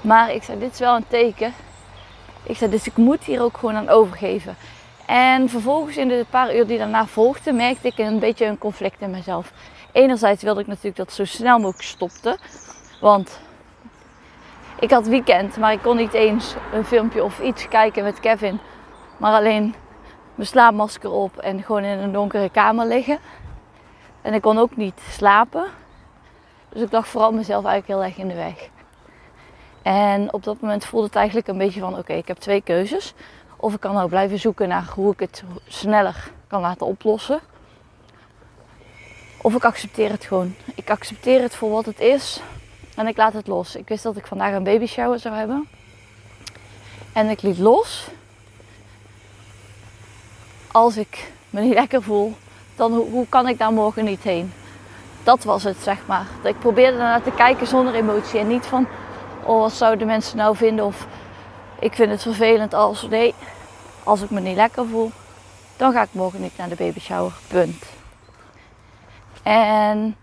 Maar 0.00 0.32
ik 0.32 0.42
zei, 0.42 0.58
dit 0.58 0.72
is 0.72 0.78
wel 0.78 0.96
een 0.96 1.08
teken. 1.08 1.52
Ik 2.42 2.56
zei, 2.56 2.70
dus 2.70 2.86
ik 2.86 2.96
moet 2.96 3.24
hier 3.24 3.42
ook 3.42 3.56
gewoon 3.56 3.76
aan 3.76 3.88
overgeven. 3.88 4.56
En 5.06 5.48
vervolgens 5.48 5.96
in 5.96 6.08
de 6.08 6.26
paar 6.30 6.56
uur 6.56 6.66
die 6.66 6.78
daarna 6.78 7.06
volgden, 7.06 7.56
merkte 7.56 7.88
ik 7.88 7.98
een 7.98 8.18
beetje 8.18 8.46
een 8.46 8.58
conflict 8.58 9.00
in 9.00 9.10
mezelf. 9.10 9.52
Enerzijds 9.92 10.42
wilde 10.42 10.60
ik 10.60 10.66
natuurlijk 10.66 10.96
dat 10.96 11.12
zo 11.12 11.24
snel 11.24 11.58
mogelijk 11.58 11.82
stopte. 11.82 12.38
Want 13.00 13.40
ik 14.80 14.90
had 14.90 15.06
weekend, 15.06 15.56
maar 15.56 15.72
ik 15.72 15.82
kon 15.82 15.96
niet 15.96 16.12
eens 16.12 16.54
een 16.72 16.84
filmpje 16.84 17.24
of 17.24 17.40
iets 17.40 17.68
kijken 17.68 18.04
met 18.04 18.20
Kevin. 18.20 18.58
Maar 19.16 19.32
alleen 19.32 19.74
mijn 20.34 20.48
slaapmasker 20.48 21.10
op 21.10 21.36
en 21.36 21.62
gewoon 21.62 21.84
in 21.84 21.98
een 21.98 22.12
donkere 22.12 22.50
kamer 22.50 22.86
liggen. 22.86 23.18
En 24.22 24.34
ik 24.34 24.42
kon 24.42 24.58
ook 24.58 24.76
niet 24.76 25.00
slapen. 25.10 25.64
Dus 26.68 26.82
ik 26.82 26.90
dacht 26.90 27.08
vooral 27.08 27.32
mezelf 27.32 27.64
eigenlijk 27.64 27.86
heel 28.00 28.08
erg 28.08 28.18
in 28.18 28.28
de 28.28 28.42
weg. 28.42 28.68
En 29.82 30.32
op 30.32 30.44
dat 30.44 30.60
moment 30.60 30.84
voelde 30.84 31.06
het 31.06 31.16
eigenlijk 31.16 31.48
een 31.48 31.58
beetje 31.58 31.80
van: 31.80 31.98
oké, 31.98 32.12
ik 32.12 32.28
heb 32.28 32.36
twee 32.36 32.60
keuzes. 32.60 33.14
Of 33.56 33.74
ik 33.74 33.80
kan 33.80 33.94
nou 33.94 34.08
blijven 34.08 34.38
zoeken 34.38 34.68
naar 34.68 34.90
hoe 34.94 35.12
ik 35.12 35.20
het 35.20 35.44
sneller 35.66 36.30
kan 36.46 36.60
laten 36.60 36.86
oplossen. 36.86 37.40
Of 39.42 39.54
ik 39.54 39.64
accepteer 39.64 40.10
het 40.10 40.24
gewoon. 40.24 40.54
Ik 40.74 40.90
accepteer 40.90 41.42
het 41.42 41.54
voor 41.54 41.70
wat 41.70 41.86
het 41.86 42.00
is. 42.00 42.40
En 43.00 43.06
ik 43.06 43.16
laat 43.16 43.32
het 43.32 43.46
los. 43.46 43.76
Ik 43.76 43.88
wist 43.88 44.02
dat 44.02 44.16
ik 44.16 44.26
vandaag 44.26 44.54
een 44.54 44.62
baby 44.62 44.86
shower 44.86 45.18
zou 45.18 45.34
hebben. 45.34 45.68
En 47.12 47.28
ik 47.28 47.42
liet 47.42 47.58
los. 47.58 48.08
Als 50.72 50.96
ik 50.96 51.32
me 51.50 51.60
niet 51.60 51.74
lekker 51.74 52.02
voel, 52.02 52.34
dan 52.76 52.92
hoe 52.92 53.26
kan 53.28 53.48
ik 53.48 53.58
daar 53.58 53.72
morgen 53.72 54.04
niet 54.04 54.22
heen? 54.22 54.52
Dat 55.22 55.44
was 55.44 55.62
het, 55.62 55.76
zeg 55.76 56.06
maar. 56.06 56.26
Ik 56.42 56.58
probeerde 56.58 56.96
naar 56.96 57.22
te 57.22 57.30
kijken 57.30 57.66
zonder 57.66 57.94
emotie. 57.94 58.38
En 58.38 58.48
niet 58.48 58.66
van, 58.66 58.86
oh 59.44 59.60
wat 59.60 59.72
zouden 59.72 60.06
mensen 60.06 60.36
nou 60.36 60.56
vinden 60.56 60.84
of 60.84 61.06
ik 61.78 61.94
vind 61.94 62.10
het 62.10 62.22
vervelend 62.22 62.74
als 62.74 63.02
nee, 63.08 63.34
als 64.04 64.22
ik 64.22 64.30
me 64.30 64.40
niet 64.40 64.56
lekker 64.56 64.86
voel, 64.86 65.10
dan 65.76 65.92
ga 65.92 66.02
ik 66.02 66.12
morgen 66.12 66.40
niet 66.40 66.56
naar 66.56 66.68
de 66.68 66.74
baby 66.74 67.00
shower. 67.00 67.32
Punt. 67.48 67.84
En 69.42 70.16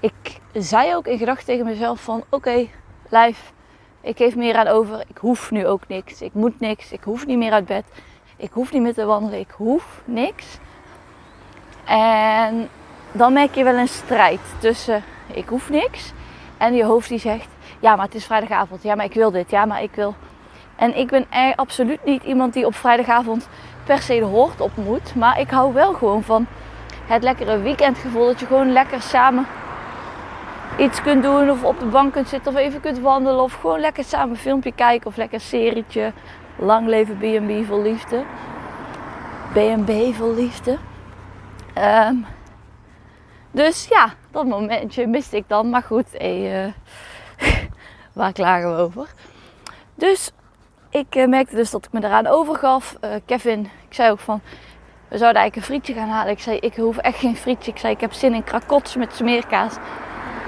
ik 0.00 0.37
zei 0.62 0.94
ook 0.94 1.06
in 1.06 1.18
gedachten 1.18 1.46
tegen 1.46 1.64
mezelf 1.64 2.00
van 2.00 2.16
oké, 2.16 2.34
okay, 2.34 2.70
lijf, 3.08 3.52
ik 4.00 4.16
geef 4.16 4.36
meer 4.36 4.56
aan 4.56 4.66
over. 4.66 5.04
Ik 5.08 5.16
hoef 5.16 5.50
nu 5.50 5.66
ook 5.66 5.88
niks. 5.88 6.22
Ik 6.22 6.34
moet 6.34 6.60
niks. 6.60 6.92
Ik 6.92 7.02
hoef 7.02 7.26
niet 7.26 7.38
meer 7.38 7.52
uit 7.52 7.66
bed. 7.66 7.84
Ik 8.36 8.50
hoef 8.52 8.72
niet 8.72 8.82
meer 8.82 8.94
te 8.94 9.04
wandelen. 9.04 9.38
Ik 9.38 9.50
hoef 9.50 10.02
niks. 10.04 10.58
En 11.84 12.68
dan 13.12 13.32
merk 13.32 13.54
je 13.54 13.64
wel 13.64 13.74
een 13.74 13.88
strijd 13.88 14.40
tussen 14.58 15.02
ik 15.32 15.48
hoef 15.48 15.70
niks 15.70 16.12
en 16.56 16.74
je 16.74 16.84
hoofd 16.84 17.08
die 17.08 17.18
zegt 17.18 17.48
ja, 17.80 17.96
maar 17.96 18.04
het 18.04 18.14
is 18.14 18.24
vrijdagavond. 18.24 18.82
Ja, 18.82 18.94
maar 18.94 19.04
ik 19.04 19.14
wil 19.14 19.30
dit. 19.30 19.50
Ja, 19.50 19.64
maar 19.64 19.82
ik 19.82 19.94
wil. 19.94 20.14
En 20.76 20.96
ik 20.96 21.08
ben 21.08 21.26
absoluut 21.56 22.04
niet 22.04 22.22
iemand 22.22 22.52
die 22.52 22.66
op 22.66 22.74
vrijdagavond 22.74 23.48
per 23.84 23.98
se 23.98 24.18
de 24.18 24.24
hoort 24.24 24.60
op 24.60 24.76
moet. 24.76 25.14
Maar 25.14 25.40
ik 25.40 25.50
hou 25.50 25.72
wel 25.72 25.94
gewoon 25.94 26.22
van 26.22 26.46
het 27.06 27.22
lekkere 27.22 27.58
weekendgevoel. 27.58 28.26
Dat 28.26 28.40
je 28.40 28.46
gewoon 28.46 28.72
lekker 28.72 29.02
samen 29.02 29.46
iets 30.76 31.02
kunt 31.02 31.22
doen. 31.22 31.50
Of 31.50 31.64
op 31.64 31.78
de 31.78 31.86
bank 31.86 32.12
kunt 32.12 32.28
zitten 32.28 32.52
of 32.52 32.58
even 32.58 32.80
kunt 32.80 32.98
wandelen. 32.98 33.42
Of 33.42 33.52
gewoon 33.52 33.80
lekker 33.80 34.04
samen 34.04 34.30
een 34.30 34.36
filmpje 34.36 34.72
kijken. 34.72 35.06
Of 35.06 35.16
lekker 35.16 35.34
een 35.34 35.44
serietje. 35.44 36.12
Lang 36.56 36.86
leven 36.86 37.16
B&B 37.16 37.66
vol 37.66 37.82
liefde. 37.82 38.24
B&B 39.52 40.14
vol 40.14 40.34
liefde. 40.34 40.78
Ehm, 41.74 42.16
dus 43.50 43.86
ja, 43.88 44.12
dat 44.30 44.46
momentje 44.46 45.06
miste 45.06 45.36
ik 45.36 45.44
dan. 45.46 45.70
Maar 45.70 45.82
goed, 45.82 46.20
uh, 46.20 46.66
waar 48.12 48.32
klagen 48.32 48.74
we 48.74 48.82
over? 48.82 49.08
Dus 49.94 50.32
ik 50.90 51.16
uh, 51.16 51.26
merkte 51.26 51.56
dus 51.56 51.70
dat 51.70 51.84
ik 51.84 51.92
me 51.92 52.04
eraan 52.04 52.26
overgaf. 52.26 52.96
Uh, 53.04 53.10
Kevin, 53.26 53.60
ik 53.60 53.94
zei 53.94 54.10
ook 54.10 54.18
van, 54.18 54.40
we 55.08 55.18
zouden 55.18 55.42
eigenlijk 55.42 55.56
een 55.56 55.74
frietje 55.74 56.00
gaan 56.00 56.08
halen. 56.08 56.32
Ik 56.32 56.40
zei, 56.40 56.58
ik 56.58 56.76
hoef 56.76 56.96
echt 56.96 57.18
geen 57.18 57.36
frietje. 57.36 57.70
Ik 57.70 57.78
zei, 57.78 57.92
ik 57.92 58.00
heb 58.00 58.12
zin 58.12 58.34
in 58.34 58.44
krakots 58.44 58.96
met 58.96 59.14
smeerkaas. 59.14 59.76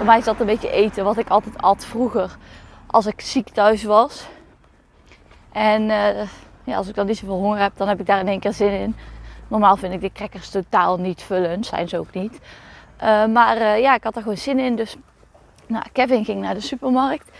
Voor 0.00 0.08
mij 0.08 0.18
is 0.18 0.24
dat 0.24 0.40
een 0.40 0.46
beetje 0.46 0.70
eten 0.70 1.04
wat 1.04 1.18
ik 1.18 1.28
altijd 1.28 1.62
at 1.62 1.84
vroeger. 1.84 2.36
Als 2.86 3.06
ik 3.06 3.20
ziek 3.20 3.48
thuis 3.48 3.82
was. 3.82 4.26
En 5.52 5.82
ja, 6.64 6.76
als 6.76 6.88
ik 6.88 6.94
dan 6.94 7.06
niet 7.06 7.18
zoveel 7.18 7.38
honger 7.38 7.58
heb, 7.58 7.72
dan 7.76 7.88
heb 7.88 8.00
ik 8.00 8.06
daar 8.06 8.20
in 8.20 8.28
één 8.28 8.40
keer 8.40 8.52
zin 8.52 8.70
in. 8.70 8.96
Normaal 9.48 9.76
vind 9.76 9.92
ik 9.92 10.00
de 10.00 10.12
crackers 10.12 10.50
totaal 10.50 10.98
niet 10.98 11.22
vullend. 11.22 11.66
Zijn 11.66 11.88
ze 11.88 11.98
ook 11.98 12.12
niet. 12.12 12.32
Uh, 13.02 13.26
maar 13.26 13.56
uh, 13.56 13.80
ja, 13.80 13.94
ik 13.94 14.04
had 14.04 14.16
er 14.16 14.22
gewoon 14.22 14.36
zin 14.36 14.58
in. 14.58 14.76
Dus 14.76 14.96
nou, 15.66 15.84
Kevin 15.92 16.24
ging 16.24 16.40
naar 16.40 16.54
de 16.54 16.60
supermarkt. 16.60 17.30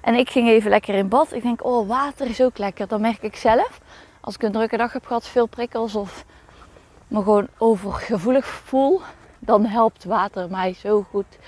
En 0.00 0.14
ik 0.14 0.30
ging 0.30 0.48
even 0.48 0.70
lekker 0.70 0.94
in 0.94 1.08
bad. 1.08 1.32
Ik 1.32 1.42
denk, 1.42 1.64
oh, 1.64 1.88
water 1.88 2.26
is 2.26 2.42
ook 2.42 2.58
lekker. 2.58 2.88
Dan 2.88 3.00
merk 3.00 3.22
ik 3.22 3.36
zelf. 3.36 3.80
Als 4.20 4.34
ik 4.34 4.42
een 4.42 4.52
drukke 4.52 4.76
dag 4.76 4.92
heb 4.92 5.06
gehad, 5.06 5.28
veel 5.28 5.46
prikkels 5.46 5.94
of 5.94 6.24
me 7.08 7.22
gewoon 7.22 7.48
overgevoelig 7.58 8.46
voel. 8.46 9.00
Dan 9.38 9.64
helpt 9.64 10.04
water 10.04 10.50
mij 10.50 10.74
zo 10.74 11.06
goed 11.10 11.38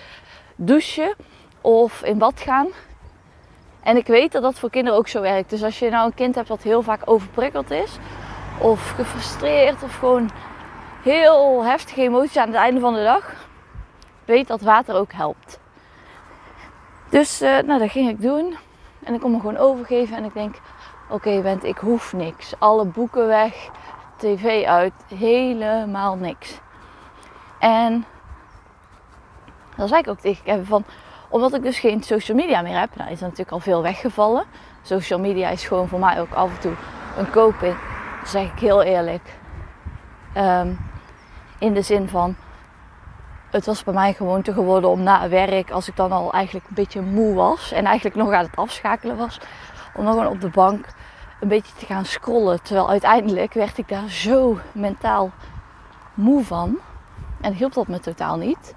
douchen 0.64 1.14
of 1.60 2.02
in 2.02 2.18
bad 2.18 2.40
gaan. 2.40 2.68
En 3.82 3.96
ik 3.96 4.06
weet 4.06 4.32
dat 4.32 4.42
dat 4.42 4.58
voor 4.58 4.70
kinderen 4.70 4.98
ook 4.98 5.08
zo 5.08 5.20
werkt. 5.20 5.50
Dus 5.50 5.62
als 5.62 5.78
je 5.78 5.90
nou 5.90 6.06
een 6.06 6.14
kind 6.14 6.34
hebt 6.34 6.48
dat 6.48 6.62
heel 6.62 6.82
vaak 6.82 7.00
overprikkeld 7.04 7.70
is. 7.70 7.98
Of 8.60 8.90
gefrustreerd 8.90 9.82
of 9.82 9.94
gewoon 9.94 10.30
heel 11.02 11.64
heftige 11.64 12.00
emoties 12.00 12.36
aan 12.36 12.46
het 12.46 12.56
einde 12.56 12.80
van 12.80 12.94
de 12.94 13.02
dag 13.02 13.34
weet 14.24 14.48
dat 14.48 14.60
water 14.60 14.94
ook 14.94 15.12
helpt. 15.12 15.60
Dus 17.08 17.42
uh, 17.42 17.58
nou, 17.58 17.78
dat 17.78 17.90
ging 17.90 18.08
ik 18.08 18.20
doen. 18.20 18.56
En 19.04 19.14
ik 19.14 19.20
kon 19.20 19.30
me 19.30 19.40
gewoon 19.40 19.56
overgeven. 19.56 20.16
En 20.16 20.24
ik 20.24 20.34
denk, 20.34 20.54
oké 21.10 21.40
Bent, 21.42 21.64
ik 21.64 21.78
hoef 21.78 22.12
niks. 22.12 22.54
Alle 22.58 22.84
boeken 22.84 23.26
weg, 23.26 23.68
tv 24.16 24.64
uit, 24.64 24.92
helemaal 25.14 26.16
niks. 26.16 26.60
En 27.58 28.04
dan 29.76 29.88
zei 29.88 30.00
ik 30.00 30.08
ook 30.08 30.20
tegen 30.20 30.44
Kevin 30.44 30.64
van, 30.64 30.84
omdat 31.28 31.54
ik 31.54 31.62
dus 31.62 31.78
geen 31.78 32.02
social 32.02 32.36
media 32.36 32.62
meer 32.62 32.78
heb, 32.78 32.96
nou 32.96 33.10
is 33.10 33.16
er 33.16 33.22
natuurlijk 33.22 33.50
al 33.50 33.60
veel 33.60 33.82
weggevallen. 33.82 34.44
Social 34.82 35.18
media 35.18 35.48
is 35.48 35.64
gewoon 35.64 35.88
voor 35.88 35.98
mij 35.98 36.20
ook 36.20 36.32
af 36.32 36.50
en 36.50 36.60
toe 36.60 36.72
een. 37.16 37.74
Dat 38.20 38.30
zeg 38.30 38.52
ik 38.52 38.58
heel 38.58 38.82
eerlijk. 38.82 39.38
Um, 40.36 40.78
in 41.58 41.74
de 41.74 41.82
zin 41.82 42.08
van, 42.08 42.36
het 43.50 43.66
was 43.66 43.84
bij 43.84 43.94
mij 43.94 44.12
gewoonte 44.12 44.52
geworden 44.52 44.90
om 44.90 45.02
na 45.02 45.28
werk, 45.28 45.70
als 45.70 45.88
ik 45.88 45.96
dan 45.96 46.12
al 46.12 46.32
eigenlijk 46.32 46.68
een 46.68 46.74
beetje 46.74 47.00
moe 47.00 47.34
was 47.34 47.72
en 47.72 47.84
eigenlijk 47.84 48.16
nog 48.16 48.32
aan 48.32 48.44
het 48.44 48.56
afschakelen 48.56 49.16
was, 49.16 49.40
om 49.94 50.04
dan 50.04 50.12
gewoon 50.12 50.32
op 50.32 50.40
de 50.40 50.48
bank 50.48 50.86
een 51.40 51.48
beetje 51.48 51.72
te 51.78 51.86
gaan 51.86 52.04
scrollen. 52.04 52.62
Terwijl 52.62 52.88
uiteindelijk 52.88 53.52
werd 53.52 53.78
ik 53.78 53.88
daar 53.88 54.08
zo 54.08 54.58
mentaal 54.72 55.30
moe 56.14 56.44
van. 56.44 56.78
En 57.40 57.54
hielp 57.54 57.72
dat 57.72 57.88
me 57.88 58.00
totaal 58.00 58.36
niet. 58.36 58.74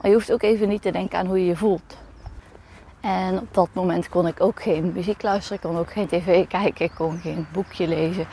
Maar 0.00 0.10
je 0.10 0.16
hoeft 0.16 0.32
ook 0.32 0.42
even 0.42 0.68
niet 0.68 0.82
te 0.82 0.90
denken 0.90 1.18
aan 1.18 1.26
hoe 1.26 1.38
je 1.38 1.46
je 1.46 1.56
voelt. 1.56 1.96
En 3.00 3.38
op 3.38 3.54
dat 3.54 3.68
moment 3.72 4.08
kon 4.08 4.26
ik 4.26 4.40
ook 4.40 4.62
geen 4.62 4.92
muziek 4.92 5.22
luisteren, 5.22 5.62
ik 5.62 5.68
kon 5.68 5.78
ook 5.78 5.92
geen 5.92 6.06
tv 6.06 6.46
kijken, 6.46 6.84
ik 6.84 6.92
kon 6.94 7.18
geen 7.18 7.46
boekje 7.52 7.88
lezen. 7.88 8.26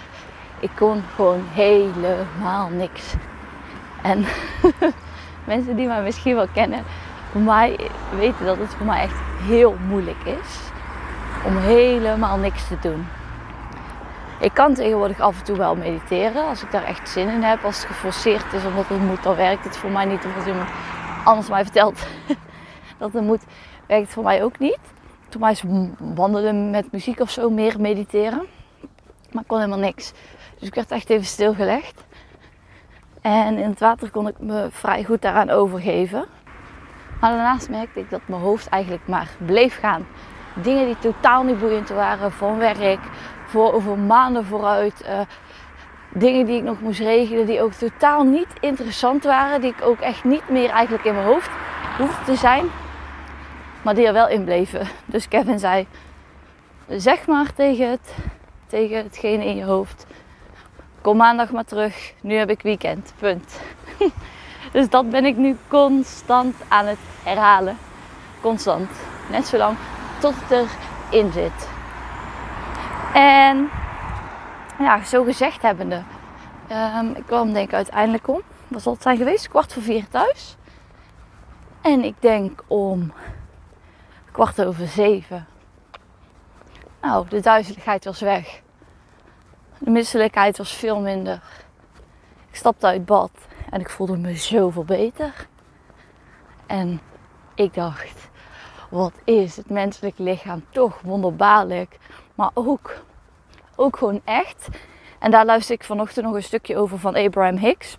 Ik 0.60 0.72
kon 0.76 1.04
gewoon 1.16 1.44
helemaal 1.52 2.70
niks. 2.70 3.14
En 4.02 4.26
mensen 5.54 5.76
die 5.76 5.88
mij 5.88 6.04
misschien 6.04 6.36
wel 6.36 6.48
kennen, 6.54 6.84
mij 7.32 7.80
weten 8.18 8.46
dat 8.46 8.58
het 8.58 8.74
voor 8.74 8.86
mij 8.86 9.02
echt 9.02 9.18
heel 9.42 9.76
moeilijk 9.88 10.24
is 10.24 10.60
om 11.46 11.58
helemaal 11.58 12.38
niks 12.38 12.68
te 12.68 12.78
doen. 12.82 13.08
Ik 14.40 14.54
kan 14.54 14.74
tegenwoordig 14.74 15.20
af 15.20 15.38
en 15.38 15.44
toe 15.44 15.58
wel 15.58 15.76
mediteren 15.76 16.48
als 16.48 16.64
ik 16.64 16.72
daar 16.72 16.84
echt 16.84 17.10
zin 17.10 17.30
in 17.30 17.44
heb. 17.44 17.64
Als 17.64 17.78
het 17.78 17.86
geforceerd 17.86 18.54
is 18.54 18.66
omdat 18.66 18.88
het 18.88 19.02
moet, 19.02 19.24
dan 19.24 19.36
werkt 19.36 19.64
het 19.64 19.78
voor 19.78 19.90
mij 19.90 20.06
niet. 20.06 20.26
Of 20.26 20.36
als 20.36 20.46
iemand 20.46 20.70
anders 21.24 21.50
mij 21.50 21.64
vertelt 21.64 22.06
dat 23.00 23.14
het 23.14 23.24
moet, 23.24 23.44
werkt 23.88 24.14
voor 24.14 24.24
mij 24.24 24.44
ook 24.44 24.60
niet. 24.60 24.80
Voor 25.30 25.42
mij 25.42 25.56
wandelen 25.98 26.70
met 26.70 26.92
muziek 26.92 27.20
of 27.20 27.30
zo 27.30 27.50
meer 27.50 27.82
mediteren. 27.82 28.46
Maar 29.32 29.44
kon 29.48 29.58
helemaal 29.58 29.80
niks. 29.80 30.14
Dus 30.60 30.68
ik 30.68 30.76
werd 30.76 30.92
echt 30.92 31.10
even 31.10 31.26
stilgelegd. 31.26 32.04
En 33.22 33.58
in 33.58 33.70
het 33.70 33.80
water 33.80 34.10
kon 34.10 34.28
ik 34.28 34.40
me 34.40 34.68
vrij 34.72 35.04
goed 35.04 35.22
daaraan 35.22 35.50
overgeven. 35.50 36.26
Maar 37.20 37.32
daarnaast 37.32 37.70
merkte 37.70 38.00
ik 38.00 38.10
dat 38.10 38.22
mijn 38.26 38.42
hoofd 38.42 38.68
eigenlijk 38.68 39.08
maar 39.08 39.30
bleef 39.46 39.80
gaan. 39.80 40.06
Dingen 40.54 40.86
die 40.86 41.00
totaal 41.00 41.44
niet 41.44 41.60
boeiend 41.60 41.90
waren 41.90 42.32
van 42.32 42.58
werk, 42.58 43.00
voor 43.46 43.74
over 43.74 43.98
maanden 43.98 44.46
vooruit. 44.46 45.06
Uh, 45.06 45.20
dingen 46.14 46.46
die 46.46 46.58
ik 46.58 46.64
nog 46.64 46.82
moest 46.82 47.00
regelen, 47.00 47.46
die 47.46 47.62
ook 47.62 47.74
totaal 47.74 48.24
niet 48.24 48.48
interessant 48.60 49.24
waren. 49.24 49.62
Die 49.62 49.74
ik 49.78 49.86
ook 49.86 50.00
echt 50.00 50.24
niet 50.24 50.50
meer 50.50 50.70
eigenlijk 50.70 51.04
in 51.04 51.14
mijn 51.14 51.26
hoofd 51.26 51.50
hoefde 51.98 52.24
te 52.26 52.36
zijn. 52.36 52.66
Maar 53.82 53.96
die 53.96 54.08
er 54.08 54.14
wel 54.14 54.28
in 54.28 54.44
bleven. 54.44 54.88
Dus 55.06 55.28
Kevin 55.28 55.60
zei, 55.60 55.88
zeg 56.88 57.28
maar 57.28 57.54
tegen, 57.54 57.90
het, 57.90 58.16
tegen 58.68 58.98
hetgene 58.98 59.46
in 59.46 59.56
je 59.56 59.64
hoofd 59.64 60.06
kom 61.04 61.18
maandag 61.18 61.52
maar 61.52 61.66
terug. 61.66 62.14
Nu 62.22 62.36
heb 62.36 62.50
ik 62.50 62.62
weekend. 62.62 63.14
Punt. 63.20 63.62
dus 64.74 64.90
dat 64.90 65.10
ben 65.10 65.26
ik 65.26 65.38
nu 65.38 65.58
constant 65.68 66.56
aan 66.68 66.86
het 66.86 66.98
herhalen. 67.24 67.78
Constant. 68.42 68.90
Net 69.30 69.48
zolang 69.48 69.78
tot 70.20 70.34
het 70.36 70.68
erin 71.12 71.32
zit. 71.32 71.70
En 73.14 73.70
ja, 74.80 75.04
zo 75.04 75.24
gezegd 75.24 75.62
hebbende. 75.62 76.04
Um, 76.72 77.16
ik 77.16 77.26
kwam 77.26 77.54
denk 77.54 77.68
ik 77.68 77.74
uiteindelijk 77.74 78.28
om. 78.28 78.42
Wat 78.68 78.82
zal 78.82 78.94
het 78.94 79.02
zijn 79.02 79.18
geweest? 79.18 79.48
Kwart 79.48 79.74
voor 79.74 79.82
vier 79.82 80.08
thuis. 80.10 80.58
En 81.82 82.04
ik 82.04 82.16
denk 82.20 82.64
om 82.68 83.14
kwart 84.32 84.64
over 84.64 84.88
zeven. 84.88 85.48
Nou, 87.02 87.28
de 87.28 87.40
duizeligheid 87.40 88.06
was 88.06 88.20
weg. 88.20 88.62
De 89.78 89.90
misselijkheid 89.90 90.58
was 90.58 90.74
veel 90.74 91.00
minder. 91.00 91.42
Ik 92.50 92.56
stapte 92.56 92.86
uit 92.86 93.06
bad 93.06 93.32
en 93.70 93.80
ik 93.80 93.90
voelde 93.90 94.18
me 94.18 94.36
zoveel 94.36 94.84
beter. 94.84 95.48
En 96.66 97.02
ik 97.56 97.74
dacht, 97.74 98.30
wat 98.90 99.14
is 99.24 99.56
het 99.56 99.70
menselijk 99.70 100.18
lichaam 100.18 100.66
toch 100.70 101.02
wonderbaarlijk, 101.02 101.98
maar 102.36 102.52
ook, 102.54 103.02
ook 103.76 103.98
gewoon 103.98 104.22
echt. 104.24 104.68
En 105.20 105.32
daar 105.32 105.46
luister 105.46 105.76
ik 105.76 105.84
vanochtend 105.84 106.26
nog 106.26 106.36
een 106.36 106.44
stukje 106.44 106.78
over 106.78 107.00
van 107.00 107.16
Abraham 107.16 107.58
Hicks. 107.58 107.98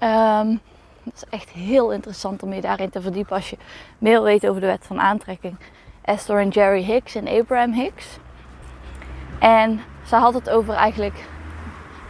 Um, 0.00 0.60
dat 1.02 1.14
is 1.14 1.24
echt 1.30 1.50
heel 1.50 1.92
interessant 1.92 2.42
om 2.42 2.52
je 2.52 2.60
daarin 2.60 2.90
te 2.90 3.00
verdiepen 3.00 3.36
als 3.36 3.50
je 3.50 3.56
meer 3.98 4.22
weet 4.22 4.46
over 4.46 4.60
de 4.60 4.66
wet 4.66 4.86
van 4.86 5.00
aantrekking. 5.00 5.56
Esther 6.02 6.38
en 6.38 6.48
Jerry 6.48 6.82
Hicks 6.82 7.14
en 7.14 7.28
Abraham 7.28 7.72
Hicks. 7.72 8.18
En 9.38 9.80
ze 10.06 10.16
had 10.16 10.34
het 10.34 10.50
over 10.50 10.74
eigenlijk 10.74 11.24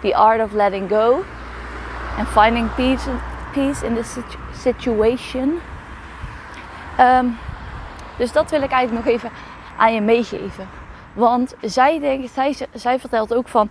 the 0.00 0.16
art 0.16 0.42
of 0.42 0.52
letting 0.52 0.88
go 0.88 1.22
and 2.18 2.28
finding 2.28 2.74
peace, 2.74 3.10
peace 3.52 3.86
in 3.86 3.94
the 3.94 4.22
situation. 4.52 5.60
Um, 7.00 7.38
Dus 8.16 8.32
dat 8.32 8.50
wil 8.50 8.62
ik 8.62 8.70
eigenlijk 8.70 9.06
nog 9.06 9.14
even 9.14 9.30
aan 9.76 9.94
je 9.94 10.00
meegeven. 10.00 10.68
Want 11.14 11.54
zij, 11.61 11.99
denkt, 11.99 12.33
zij, 12.33 12.56
zij 12.73 12.99
vertelt 12.99 13.35
ook 13.35 13.49
van 13.49 13.68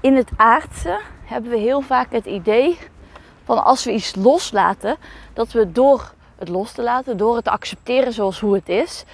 in 0.00 0.16
het 0.16 0.30
aardse 0.36 1.00
hebben 1.24 1.50
we 1.50 1.56
heel 1.56 1.80
vaak 1.80 2.12
het 2.12 2.26
idee 2.26 2.78
van 3.44 3.64
als 3.64 3.84
we 3.84 3.92
iets 3.92 4.14
loslaten, 4.14 4.96
dat 5.32 5.52
we 5.52 5.72
door 5.72 6.12
het 6.36 6.48
los 6.48 6.72
te 6.72 6.82
laten, 6.82 7.16
door 7.16 7.34
het 7.34 7.44
te 7.44 7.50
accepteren 7.50 8.12
zoals 8.12 8.40
hoe 8.40 8.54
het 8.54 8.68
is, 8.68 9.04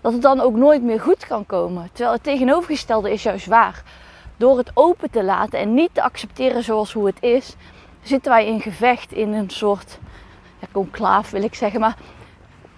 dat 0.00 0.12
het 0.12 0.22
dan 0.22 0.40
ook 0.40 0.54
nooit 0.54 0.82
meer 0.82 1.00
goed 1.00 1.26
kan 1.26 1.46
komen. 1.46 1.88
Terwijl 1.92 2.12
het 2.12 2.22
tegenovergestelde 2.22 3.12
is 3.12 3.22
juist 3.22 3.46
waar. 3.46 3.82
Door 4.36 4.58
het 4.58 4.70
open 4.74 5.10
te 5.10 5.24
laten 5.24 5.58
en 5.58 5.74
niet 5.74 5.90
te 5.92 6.02
accepteren 6.02 6.62
zoals 6.62 6.92
hoe 6.92 7.06
het 7.06 7.22
is, 7.22 7.56
zitten 8.02 8.32
wij 8.32 8.46
in 8.46 8.60
gevecht, 8.60 9.12
in 9.12 9.32
een 9.32 9.50
soort 9.50 9.98
ja, 10.58 11.22
wil 11.30 11.42
ik 11.42 11.54
zeggen, 11.54 11.80
maar 11.80 11.96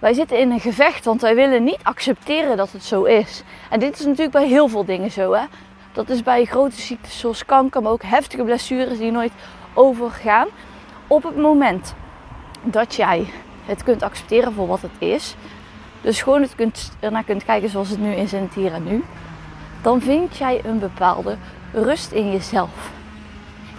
wij 0.05 0.13
zitten 0.13 0.39
in 0.39 0.51
een 0.51 0.59
gevecht, 0.59 1.05
want 1.05 1.21
wij 1.21 1.35
willen 1.35 1.63
niet 1.63 1.79
accepteren 1.83 2.57
dat 2.57 2.71
het 2.71 2.83
zo 2.83 3.03
is. 3.03 3.43
En 3.69 3.79
dit 3.79 3.99
is 3.99 4.05
natuurlijk 4.05 4.31
bij 4.31 4.47
heel 4.47 4.67
veel 4.67 4.85
dingen 4.85 5.11
zo. 5.11 5.33
Hè? 5.33 5.43
Dat 5.93 6.09
is 6.09 6.23
bij 6.23 6.45
grote 6.45 6.81
ziektes 6.81 7.19
zoals 7.19 7.45
kanker, 7.45 7.81
maar 7.81 7.91
ook 7.91 8.03
heftige 8.03 8.43
blessures 8.43 8.97
die 8.97 9.11
nooit 9.11 9.31
overgaan. 9.73 10.47
Op 11.07 11.23
het 11.23 11.37
moment 11.37 11.95
dat 12.61 12.95
jij 12.95 13.25
het 13.65 13.83
kunt 13.83 14.03
accepteren 14.03 14.53
voor 14.53 14.67
wat 14.67 14.81
het 14.81 14.91
is, 14.97 15.35
dus 16.01 16.21
gewoon 16.21 16.41
het 16.41 16.55
kunt, 16.55 16.91
ernaar 16.99 17.23
kunt 17.23 17.43
kijken 17.43 17.69
zoals 17.69 17.89
het 17.89 17.99
nu 17.99 18.13
is 18.13 18.33
in 18.33 18.41
het 18.41 18.53
hier 18.53 18.73
en 18.73 18.83
nu, 18.83 19.03
dan 19.81 20.01
vind 20.01 20.37
jij 20.37 20.61
een 20.65 20.79
bepaalde 20.79 21.37
rust 21.71 22.11
in 22.11 22.31
jezelf. 22.31 22.91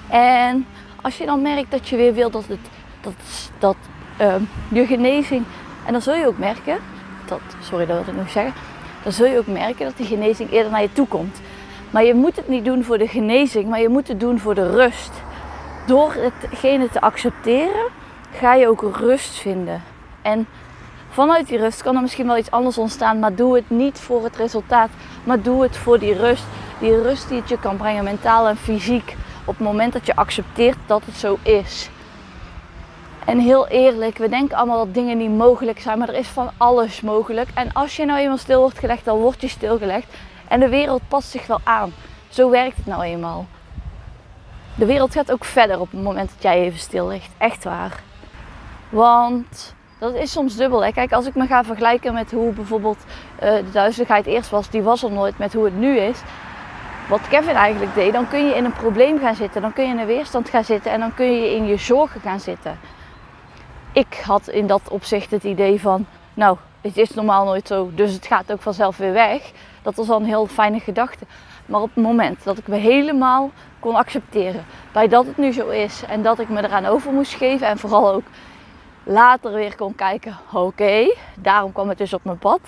En 0.08 0.66
als 1.02 1.18
je 1.18 1.26
dan 1.26 1.42
merkt 1.42 1.70
dat 1.70 1.88
je 1.88 1.96
weer 1.96 2.14
wil 2.14 2.30
dat, 2.30 2.46
het, 2.46 2.68
dat, 3.00 3.14
dat 3.58 3.76
uh, 4.20 4.34
je 4.68 4.86
genezing, 4.86 5.44
en 5.86 5.92
dan 5.92 6.02
zul 6.02 6.14
je 6.14 6.26
ook 6.26 6.38
merken, 6.38 6.78
dat, 7.24 7.40
sorry 7.60 7.86
dat 7.86 8.04
wil 8.04 8.14
ik 8.14 8.20
nog 8.20 8.30
zeggen, 8.30 8.54
dan 9.02 9.12
zul 9.12 9.26
je 9.26 9.38
ook 9.38 9.46
merken 9.46 9.84
dat 9.84 9.96
die 9.96 10.06
genezing 10.06 10.50
eerder 10.50 10.72
naar 10.72 10.82
je 10.82 10.92
toe 10.92 11.06
komt. 11.06 11.40
Maar 11.90 12.04
je 12.04 12.14
moet 12.14 12.36
het 12.36 12.48
niet 12.48 12.64
doen 12.64 12.84
voor 12.84 12.98
de 12.98 13.08
genezing, 13.08 13.68
maar 13.68 13.80
je 13.80 13.88
moet 13.88 14.08
het 14.08 14.20
doen 14.20 14.38
voor 14.38 14.54
de 14.54 14.70
rust. 14.70 15.10
Door 15.86 16.14
hetgene 16.14 16.88
te 16.88 17.00
accepteren, 17.00 17.90
ga 18.38 18.54
je 18.54 18.68
ook 18.68 18.96
rust 18.96 19.34
vinden. 19.34 19.82
En 20.22 20.46
vanuit 21.08 21.48
die 21.48 21.58
rust 21.58 21.82
kan 21.82 21.96
er 21.96 22.02
misschien 22.02 22.26
wel 22.26 22.36
iets 22.36 22.50
anders 22.50 22.78
ontstaan, 22.78 23.18
maar 23.18 23.34
doe 23.34 23.54
het 23.54 23.70
niet 23.70 23.98
voor 23.98 24.24
het 24.24 24.36
resultaat, 24.36 24.90
maar 25.24 25.42
doe 25.42 25.62
het 25.62 25.76
voor 25.76 25.98
die 25.98 26.14
rust. 26.14 26.44
Die 26.78 27.02
rust 27.02 27.28
die 27.28 27.40
het 27.40 27.48
je 27.48 27.58
kan 27.58 27.76
brengen, 27.76 28.04
mentaal 28.04 28.48
en 28.48 28.56
fysiek, 28.56 29.16
op 29.44 29.58
het 29.58 29.66
moment 29.66 29.92
dat 29.92 30.06
je 30.06 30.16
accepteert 30.16 30.76
dat 30.86 31.02
het 31.04 31.14
zo 31.14 31.38
is. 31.42 31.90
En 33.26 33.38
heel 33.38 33.68
eerlijk, 33.68 34.18
we 34.18 34.28
denken 34.28 34.56
allemaal 34.56 34.84
dat 34.84 34.94
dingen 34.94 35.18
niet 35.18 35.36
mogelijk 35.36 35.80
zijn, 35.80 35.98
maar 35.98 36.08
er 36.08 36.14
is 36.14 36.28
van 36.28 36.50
alles 36.56 37.00
mogelijk. 37.00 37.48
En 37.54 37.72
als 37.72 37.96
je 37.96 38.04
nou 38.04 38.18
eenmaal 38.18 38.36
stil 38.36 38.60
wordt 38.60 38.78
gelegd, 38.78 39.04
dan 39.04 39.18
word 39.18 39.40
je 39.40 39.48
stilgelegd. 39.48 40.14
En 40.48 40.60
de 40.60 40.68
wereld 40.68 41.02
past 41.08 41.30
zich 41.30 41.46
wel 41.46 41.60
aan. 41.64 41.92
Zo 42.28 42.50
werkt 42.50 42.76
het 42.76 42.86
nou 42.86 43.02
eenmaal. 43.02 43.46
De 44.74 44.86
wereld 44.86 45.12
gaat 45.12 45.32
ook 45.32 45.44
verder 45.44 45.80
op 45.80 45.90
het 45.90 46.02
moment 46.02 46.28
dat 46.28 46.42
jij 46.42 46.60
even 46.60 46.78
stil 46.78 47.06
ligt. 47.06 47.30
Echt 47.38 47.64
waar. 47.64 48.02
Want 48.88 49.74
dat 49.98 50.14
is 50.14 50.32
soms 50.32 50.56
dubbel. 50.56 50.84
Hè? 50.84 50.92
Kijk, 50.92 51.12
als 51.12 51.26
ik 51.26 51.34
me 51.34 51.46
ga 51.46 51.64
vergelijken 51.64 52.14
met 52.14 52.30
hoe 52.30 52.52
bijvoorbeeld 52.52 53.04
uh, 53.42 53.54
de 53.54 53.70
duizeligheid 53.72 54.26
eerst 54.26 54.50
was, 54.50 54.70
die 54.70 54.82
was 54.82 55.02
er 55.02 55.12
nooit 55.12 55.38
met 55.38 55.52
hoe 55.52 55.64
het 55.64 55.78
nu 55.78 55.98
is. 55.98 56.20
Wat 57.08 57.28
Kevin 57.28 57.54
eigenlijk 57.54 57.94
deed, 57.94 58.12
dan 58.12 58.28
kun 58.28 58.46
je 58.46 58.54
in 58.54 58.64
een 58.64 58.72
probleem 58.72 59.18
gaan 59.18 59.34
zitten, 59.34 59.62
dan 59.62 59.72
kun 59.72 59.84
je 59.84 59.90
in 59.90 59.98
een 59.98 60.06
weerstand 60.06 60.48
gaan 60.48 60.64
zitten 60.64 60.92
en 60.92 61.00
dan 61.00 61.14
kun 61.14 61.32
je 61.32 61.54
in 61.54 61.66
je 61.66 61.76
zorgen 61.76 62.20
gaan 62.20 62.40
zitten. 62.40 62.78
Ik 63.96 64.20
had 64.24 64.48
in 64.48 64.66
dat 64.66 64.88
opzicht 64.88 65.30
het 65.30 65.44
idee 65.44 65.80
van, 65.80 66.06
nou, 66.34 66.56
het 66.80 66.96
is 66.96 67.10
normaal 67.10 67.44
nooit 67.44 67.66
zo, 67.66 67.90
dus 67.94 68.12
het 68.12 68.26
gaat 68.26 68.52
ook 68.52 68.62
vanzelf 68.62 68.96
weer 68.96 69.12
weg. 69.12 69.52
Dat 69.82 69.94
was 69.94 70.10
al 70.10 70.16
een 70.20 70.24
heel 70.24 70.46
fijne 70.46 70.80
gedachte. 70.80 71.24
Maar 71.66 71.80
op 71.80 71.94
het 71.94 72.04
moment 72.04 72.44
dat 72.44 72.58
ik 72.58 72.68
me 72.68 72.76
helemaal 72.76 73.50
kon 73.78 73.94
accepteren 73.94 74.64
bij 74.92 75.08
dat 75.08 75.26
het 75.26 75.36
nu 75.36 75.52
zo 75.52 75.68
is 75.68 76.02
en 76.08 76.22
dat 76.22 76.38
ik 76.38 76.48
me 76.48 76.64
eraan 76.64 76.86
over 76.86 77.12
moest 77.12 77.34
geven 77.34 77.66
en 77.66 77.78
vooral 77.78 78.12
ook 78.12 78.24
later 79.02 79.52
weer 79.52 79.76
kon 79.76 79.94
kijken, 79.94 80.36
oké, 80.52 81.14
daarom 81.38 81.72
kwam 81.72 81.88
het 81.88 81.98
dus 81.98 82.14
op 82.14 82.24
mijn 82.24 82.38
pad, 82.38 82.60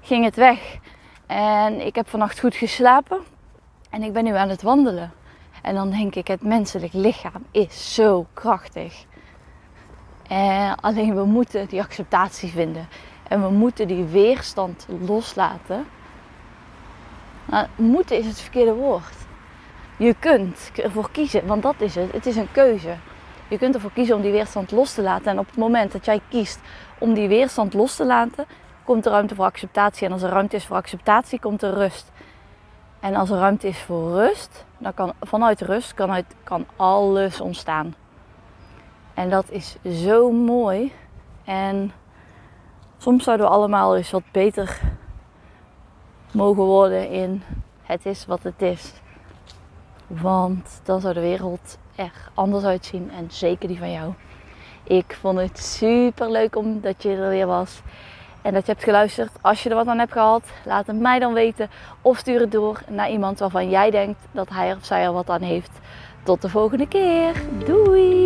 ging 0.00 0.24
het 0.24 0.36
weg. 0.36 0.78
En 1.26 1.86
ik 1.86 1.94
heb 1.94 2.08
vannacht 2.08 2.40
goed 2.40 2.54
geslapen 2.54 3.20
en 3.90 4.02
ik 4.02 4.12
ben 4.12 4.24
nu 4.24 4.34
aan 4.34 4.48
het 4.48 4.62
wandelen. 4.62 5.12
En 5.62 5.74
dan 5.74 5.90
denk 5.90 6.14
ik, 6.14 6.28
het 6.28 6.42
menselijk 6.42 6.92
lichaam 6.92 7.44
is 7.50 7.94
zo 7.94 8.26
krachtig. 8.34 9.04
En 10.32 10.74
alleen 10.80 11.14
we 11.14 11.24
moeten 11.24 11.66
die 11.66 11.80
acceptatie 11.80 12.50
vinden. 12.50 12.88
En 13.28 13.42
we 13.42 13.48
moeten 13.48 13.88
die 13.88 14.04
weerstand 14.04 14.86
loslaten. 15.06 15.86
Maar 17.44 17.68
moeten 17.76 18.18
is 18.18 18.26
het 18.26 18.40
verkeerde 18.40 18.74
woord. 18.74 19.14
Je 19.96 20.14
kunt 20.18 20.70
ervoor 20.74 21.10
kiezen, 21.10 21.46
want 21.46 21.62
dat 21.62 21.74
is 21.78 21.94
het. 21.94 22.12
Het 22.12 22.26
is 22.26 22.36
een 22.36 22.52
keuze. 22.52 22.96
Je 23.48 23.58
kunt 23.58 23.74
ervoor 23.74 23.92
kiezen 23.92 24.16
om 24.16 24.22
die 24.22 24.32
weerstand 24.32 24.70
los 24.70 24.94
te 24.94 25.02
laten. 25.02 25.26
En 25.26 25.38
op 25.38 25.46
het 25.46 25.56
moment 25.56 25.92
dat 25.92 26.04
jij 26.04 26.20
kiest 26.28 26.60
om 26.98 27.14
die 27.14 27.28
weerstand 27.28 27.74
los 27.74 27.96
te 27.96 28.04
laten, 28.04 28.46
komt 28.84 29.06
er 29.06 29.12
ruimte 29.12 29.34
voor 29.34 29.44
acceptatie. 29.44 30.06
En 30.06 30.12
als 30.12 30.22
er 30.22 30.30
ruimte 30.30 30.56
is 30.56 30.66
voor 30.66 30.76
acceptatie, 30.76 31.40
komt 31.40 31.62
er 31.62 31.74
rust. 31.74 32.10
En 33.00 33.14
als 33.14 33.30
er 33.30 33.38
ruimte 33.38 33.68
is 33.68 33.78
voor 33.78 34.12
rust, 34.12 34.64
dan 34.78 34.94
kan 34.94 35.12
vanuit 35.20 35.60
rust 35.60 35.94
kan, 35.94 36.10
uit, 36.10 36.34
kan 36.44 36.66
alles 36.76 37.40
ontstaan. 37.40 37.94
En 39.22 39.30
dat 39.30 39.50
is 39.50 39.76
zo 40.04 40.30
mooi. 40.30 40.92
En 41.44 41.92
soms 42.98 43.24
zouden 43.24 43.46
we 43.46 43.52
allemaal 43.52 43.96
eens 43.96 44.10
wat 44.10 44.22
beter 44.32 44.80
mogen 46.32 46.62
worden 46.62 47.08
in 47.08 47.42
het 47.82 48.06
is 48.06 48.26
wat 48.26 48.42
het 48.42 48.62
is. 48.62 48.92
Want 50.06 50.80
dan 50.84 51.00
zou 51.00 51.14
de 51.14 51.20
wereld 51.20 51.78
er 51.94 52.30
anders 52.34 52.64
uitzien 52.64 53.10
en 53.10 53.26
zeker 53.30 53.68
die 53.68 53.78
van 53.78 53.92
jou. 53.92 54.12
Ik 54.82 55.16
vond 55.20 55.38
het 55.38 55.58
super 55.58 56.30
leuk 56.30 56.56
omdat 56.56 57.02
je 57.02 57.10
er 57.16 57.28
weer 57.28 57.46
was 57.46 57.82
en 58.42 58.54
dat 58.54 58.66
je 58.66 58.72
hebt 58.72 58.84
geluisterd. 58.84 59.30
Als 59.40 59.62
je 59.62 59.68
er 59.68 59.74
wat 59.74 59.86
aan 59.86 59.98
hebt 59.98 60.12
gehad, 60.12 60.44
laat 60.64 60.86
het 60.86 61.00
mij 61.00 61.18
dan 61.18 61.32
weten 61.32 61.70
of 62.00 62.18
stuur 62.18 62.40
het 62.40 62.52
door 62.52 62.82
naar 62.88 63.10
iemand 63.10 63.38
waarvan 63.38 63.70
jij 63.70 63.90
denkt 63.90 64.20
dat 64.32 64.48
hij 64.48 64.72
of 64.72 64.84
zij 64.84 65.04
er 65.04 65.12
wat 65.12 65.30
aan 65.30 65.42
heeft. 65.42 65.80
Tot 66.22 66.42
de 66.42 66.48
volgende 66.48 66.88
keer. 66.88 67.42
Doei! 67.66 68.21